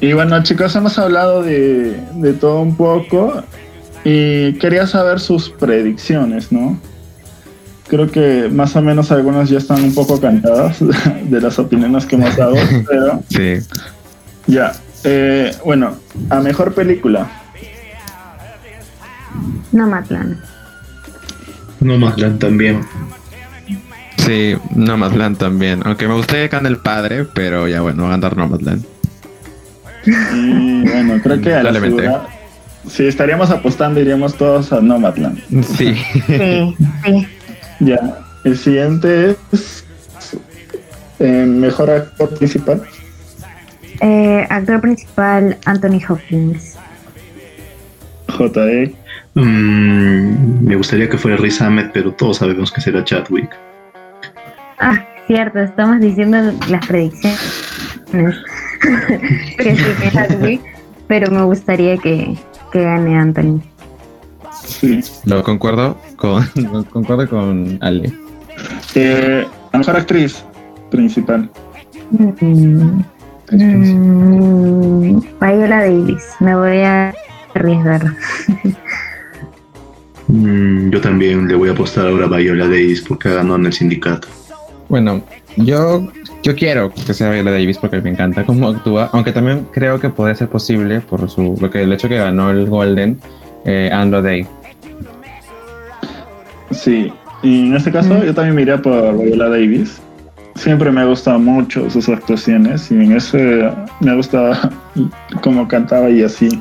[0.00, 3.42] Y bueno, chicos, hemos hablado de, de todo un poco
[4.04, 6.78] y quería saber sus predicciones, ¿no?
[7.90, 10.78] Creo que más o menos algunas ya están un poco cantadas
[11.24, 12.54] de las opiniones que hemos dado,
[12.88, 13.54] pero Sí.
[14.46, 14.72] ya.
[15.02, 15.96] Eh, bueno,
[16.28, 17.28] a mejor película.
[19.72, 20.40] No Matlan.
[21.80, 22.80] No Maslan también.
[24.18, 25.80] Sí, Nomadland también.
[25.84, 28.84] Aunque me gustaría que gane el padre, pero ya bueno, va a ganar Nomadland.
[30.06, 32.26] Y bueno, creo que a la segura,
[32.86, 35.40] si estaríamos apostando, iríamos todos a Nomadland.
[35.76, 35.94] Sí.
[36.26, 37.26] Sí, sí.
[37.80, 38.18] Ya.
[38.44, 39.84] El siguiente es
[41.18, 42.82] eh, mejor actor principal.
[44.00, 46.78] Eh, actor principal, Anthony Hopkins.
[48.28, 48.94] JE.
[49.34, 53.50] Mm, me gustaría que fuera Riz Ahmed, pero todos sabemos que será Chadwick.
[54.78, 57.38] Ah, cierto, estamos diciendo las predicciones.
[59.58, 60.62] que sí, que Chadwick,
[61.06, 62.34] pero me gustaría que,
[62.72, 63.62] que gane Anthony.
[65.24, 66.44] Lo concuerdo con,
[66.92, 68.12] concuerdo con Ale.
[68.94, 70.44] Eh, la mejor actriz
[70.90, 71.48] principal.
[72.10, 73.02] Mm,
[73.52, 77.14] mm, Viola Davis, me voy a
[77.54, 78.02] arriesgar.
[80.28, 83.72] Mm, yo también le voy a apostar ahora a Viola Davis porque ganó en el
[83.72, 84.28] sindicato.
[84.88, 85.22] Bueno,
[85.56, 86.08] yo,
[86.42, 90.08] yo quiero que sea Viola Davis porque me encanta cómo actúa, aunque también creo que
[90.08, 93.20] puede ser posible por su, porque el hecho que ganó el Golden
[93.64, 94.46] eh, Andra Day.
[96.70, 97.12] Sí.
[97.42, 98.22] Y en este caso, Mm.
[98.22, 100.00] yo también me iría por Viola Davis.
[100.56, 103.70] Siempre me ha gustado mucho sus actuaciones y en ese
[104.00, 104.70] me gusta
[105.42, 106.60] cómo cantaba y así.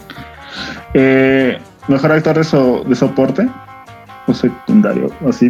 [0.93, 1.57] Eh,
[1.88, 3.47] mejor actor de, so- de soporte
[4.28, 5.49] o secundario, así.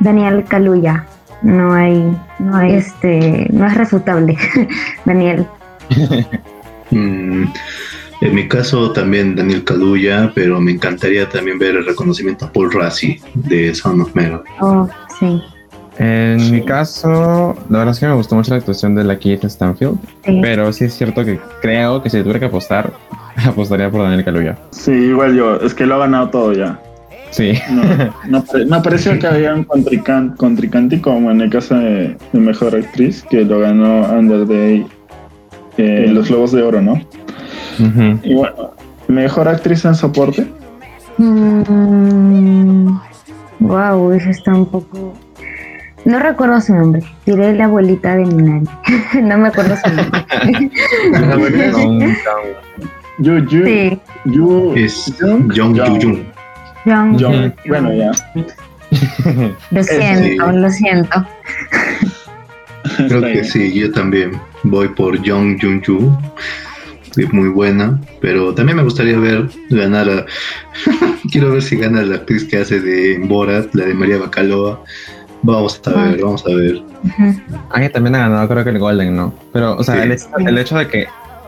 [0.00, 1.06] Daniel Kaluuya,
[1.42, 4.36] no hay, no hay, este, no es refutable.
[5.04, 5.46] Daniel,
[6.92, 7.44] Mm,
[8.20, 12.72] en mi caso también Daniel Kaluuya, pero me encantaría también ver el reconocimiento a Paul
[12.72, 14.42] Rassi de Sound of Metal.
[14.60, 15.40] oh, sí,
[15.98, 16.52] En Sí.
[16.52, 19.98] mi caso, la verdad es que me gustó mucho la actuación de la Keith Stanfield,
[20.24, 20.38] sí.
[20.42, 22.92] pero sí es cierto que creo que si tuviera que apostar,
[23.46, 24.56] apostaría por Daniel Kaluuya.
[24.70, 25.56] Sí, igual yo.
[25.60, 26.78] Es que lo ha ganado todo ya.
[27.30, 27.52] Sí.
[27.70, 27.82] No,
[28.28, 32.40] no, pare- no pareció que había un contrincante, contrincante como en el caso de, de
[32.40, 34.86] Mejor Actriz, que lo ganó Under Day
[35.76, 37.00] eh, Los Globos de Oro, ¿no?
[38.22, 38.70] Y bueno,
[39.08, 40.46] Mejor Actriz en Soporte.
[41.18, 42.96] Mm,
[43.60, 45.14] wow, eso está un poco.
[46.04, 47.02] No recuerdo su nombre.
[47.26, 48.66] Diré la abuelita de Minari.
[49.22, 50.24] no me acuerdo su nombre.
[51.72, 52.00] Con-
[53.18, 57.52] Yu, Yu, sí, Yu, Es Jung, Jung Jung.
[57.68, 58.10] Bueno, ya.
[59.70, 60.56] Lo siento, Sí.
[60.56, 61.26] lo siento.
[62.96, 65.84] Creo que sí, yo también voy por Jung Jung.
[67.16, 70.26] Es muy buena, pero también me gustaría ver ganar a.
[71.30, 74.80] Quiero ver si gana la actriz que hace de Borat, la de María Bacalova.
[75.42, 76.76] Vamos a ver, vamos a ver.
[76.76, 77.40] Ujú.
[77.70, 79.34] Ah, que también ha ganado creo que el Golden, ¿no?
[79.52, 80.00] Pero, o sea, Sí.
[80.02, 81.06] el, hecho, el hecho de que,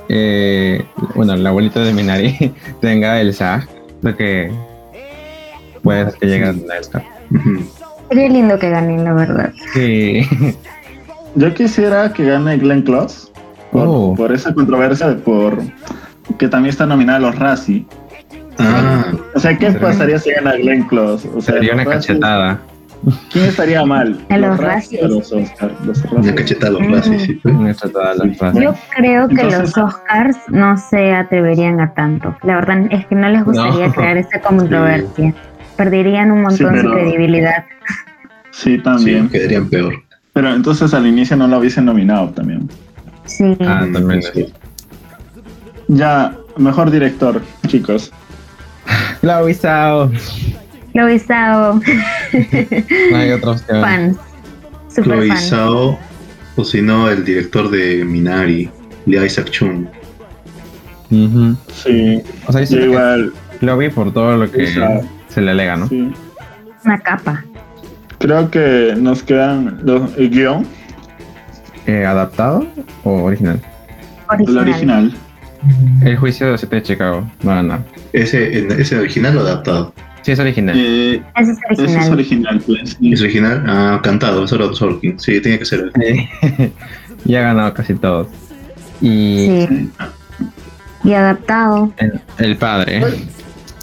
[0.09, 0.85] eh,
[1.15, 3.69] bueno, el abuelito de Minari tenga el SAG,
[4.03, 4.51] lo que
[5.83, 7.03] puede ser que llegue a el.
[8.09, 9.53] Sería lindo que ganen, la verdad.
[9.75, 10.27] Sí.
[11.35, 13.32] Yo quisiera que gane Glenn Close
[13.73, 14.15] por, Oh.
[14.17, 15.59] por esa controversia de por
[16.39, 17.85] que también está nominada a los Razzie.
[18.59, 21.29] Ah, O sea, ¿qué Sería- pasaría si gana Glenn Close?
[21.35, 22.61] O sea, Sería una Razzies, cachetada.
[23.33, 24.21] ¿Quién estaría mal?
[24.29, 25.03] A los Razzies.
[25.03, 25.73] los Oscar?
[25.85, 26.35] Los una Razzie.
[26.35, 26.93] cachetada a los Mm.
[26.95, 27.33] Razzies, sí.
[27.43, 27.55] pues.
[27.55, 28.63] Una cachetada a las frases.
[28.63, 32.37] Yo creo que Entonces- los Oscars no se atreverían a tanto.
[32.45, 33.93] La verdad es que no les gustaría No.
[33.95, 35.35] crear esa controversia.
[35.77, 37.65] Perderían un montón Sí, pero- de credibilidad.
[38.53, 39.29] Sí, Sí, también.
[39.31, 39.95] quedarían peor.
[40.35, 42.69] Pero entonces al inicio no lo hubiesen nominado también.
[43.27, 43.57] Sí.
[43.61, 44.23] Ah, también.
[44.23, 44.53] Sí.
[45.89, 48.11] Ya, mejor director, chicos.
[49.23, 50.11] Lo he estado
[50.95, 51.07] No
[53.17, 53.81] hay otra opción.
[53.81, 54.17] fans.
[54.89, 55.97] Super fan.
[56.57, 58.69] O si no, el director de Minari,
[59.07, 59.87] Lee Isaac Chung.
[61.09, 64.67] Sí, O sea, yo que igual, Chloe por todo lo que
[65.29, 65.89] se le alega, ¿no?
[65.89, 66.13] sí.
[66.85, 67.45] Una capa.
[68.19, 70.67] Creo que nos quedan los, el guion,
[71.87, 72.67] Eh, ¿Adaptado
[73.05, 73.61] o original?
[73.61, 74.69] el Original.
[74.69, 75.13] original.
[76.05, 77.29] El juicio de los siete de Chicago.
[77.43, 77.79] No, no.
[78.13, 79.93] ¿Ese, ¿ese original o adaptado?
[80.23, 80.77] Sí, es original.
[80.79, 82.03] Eh, Ese es ese original.
[82.05, 82.97] es original, pues.
[83.03, 83.65] ¿Es original?
[83.67, 85.19] Ah, cantado, solo Sorkin.
[85.19, 85.91] Sí, tenía que ser.
[87.25, 88.29] y ha ganado casi todos.
[89.01, 89.91] Y Sí.
[91.05, 91.93] Y adaptado.
[91.99, 93.03] el, el padre.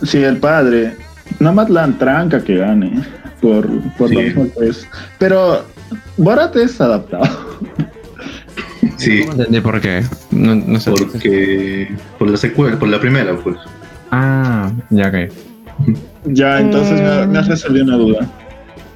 [0.03, 0.95] Sí, el padre.
[1.39, 3.03] Nada más la tranca que gane.
[3.41, 4.87] Por, por lo mismo que es.
[5.17, 5.65] Pero
[6.19, 7.25] Borat es adaptado.
[8.97, 10.03] Sí, No entendí por qué.
[10.31, 10.91] No, no sé.
[10.91, 13.55] porque por la secuela, por la primera, pues.
[14.11, 15.15] Ah, ya ok.
[16.25, 18.27] Ya, entonces me, me has resolvido una duda.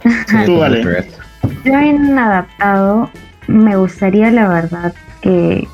[0.03, 0.81] Sí, Tú, vale.
[0.81, 3.09] que- Yo en adaptado
[3.47, 5.65] me gustaría la verdad que,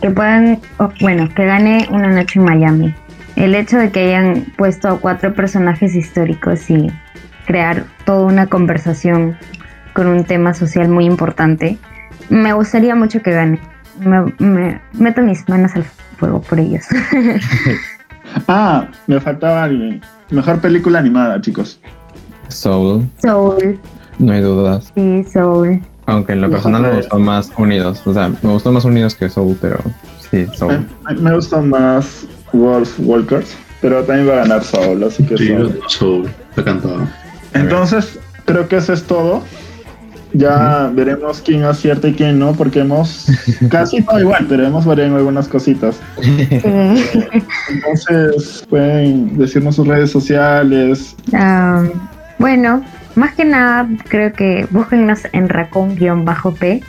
[0.00, 0.60] que puedan,
[1.00, 2.94] bueno, que gane una noche en Miami.
[3.36, 6.86] El hecho de que hayan puesto a cuatro personajes históricos y
[7.46, 9.36] crear toda una conversación
[9.94, 11.78] con un tema social muy importante,
[12.28, 13.60] me gustaría mucho que gane.
[14.00, 15.84] Me, me- meto mis manos al
[16.18, 16.84] fuego por ellos.
[18.48, 20.00] Ah, me faltaba alguien.
[20.30, 21.78] Mejor película animada, chicos.
[22.48, 23.78] Soul, Soul,
[24.18, 24.90] no hay dudas.
[24.94, 25.80] sí, Soul.
[26.06, 28.02] Aunque en lo personal me gustó más Unidos.
[28.06, 29.78] O sea, me gustó más Unidos que Soul, pero
[30.30, 30.86] sí, Soul.
[31.08, 35.48] Me, me gustan más Wolf Walkers, pero también va a ganar Soul, así que Sí,
[35.48, 35.80] Soul.
[35.86, 36.30] Soul,
[36.64, 37.06] cantado.
[37.54, 39.42] Entonces, creo que eso es todo.
[40.34, 43.26] Ya veremos quién acierta y quién no, porque hemos
[43.70, 46.00] casi todo igual, pero hemos variado en algunas cositas.
[47.70, 51.14] Entonces, pueden decirnos sus redes sociales.
[51.32, 51.84] Ah,
[52.38, 56.82] bueno, más que nada creo que búsquennos en racón-p.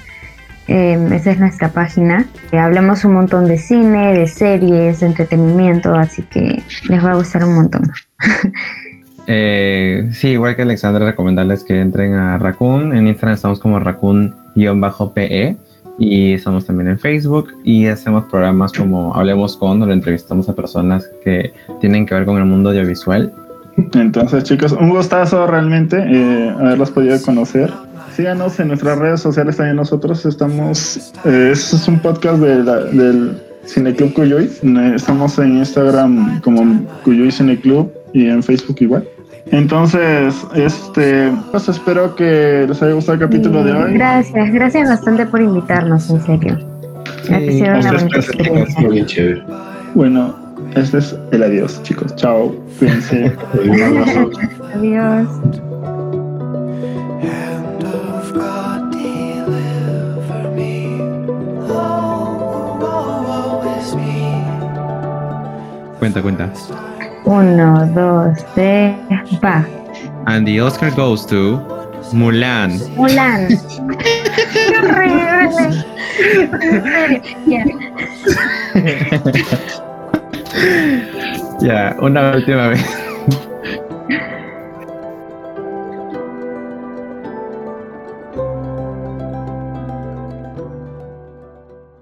[0.67, 2.25] Eh, esa es nuestra página.
[2.51, 7.15] Eh, hablamos un montón de cine, de series, de entretenimiento, así que les va a
[7.15, 7.91] gustar un montón.
[9.27, 12.95] Eh, sí, igual que Alexandra, recomendarles que entren a Raccoon.
[12.95, 15.57] En Instagram estamos como Raccoon-PE
[15.97, 21.09] y estamos también en Facebook y hacemos programas como Hablemos con, donde entrevistamos a personas
[21.23, 23.31] que tienen que ver con el mundo audiovisual.
[23.93, 27.71] Entonces, chicos, un gustazo realmente eh, haberlos podido conocer.
[28.15, 30.25] Síganos en nuestras redes sociales también nosotros.
[30.25, 34.49] Estamos, eh, este es un podcast del Cineclub Cuyuy.
[34.63, 39.05] Eh, Estamos en Instagram como Cuyuy Cineclub y en Facebook igual.
[39.51, 43.93] Entonces, este, pues espero que les haya gustado el capítulo de hoy.
[43.93, 46.57] Gracias, gracias bastante por invitarnos, en serio.
[47.27, 49.43] Sí, chévere.
[49.93, 50.35] Bueno,
[50.75, 52.15] este es el adiós, chicos.
[52.15, 52.55] Chao.
[52.79, 53.35] Cuídense.
[53.63, 54.31] Un abrazo.
[54.75, 55.27] Adiós.
[61.69, 62.15] Oh.
[65.99, 66.51] Cuenta, cuenta.
[67.25, 68.95] Uno, dos, tres,
[69.43, 69.65] va.
[70.27, 71.59] And the Oscar goes to
[72.13, 72.79] Mulan.
[72.95, 73.49] Mulan.
[77.45, 77.65] Ya.
[81.61, 83.04] Ya, una última vez.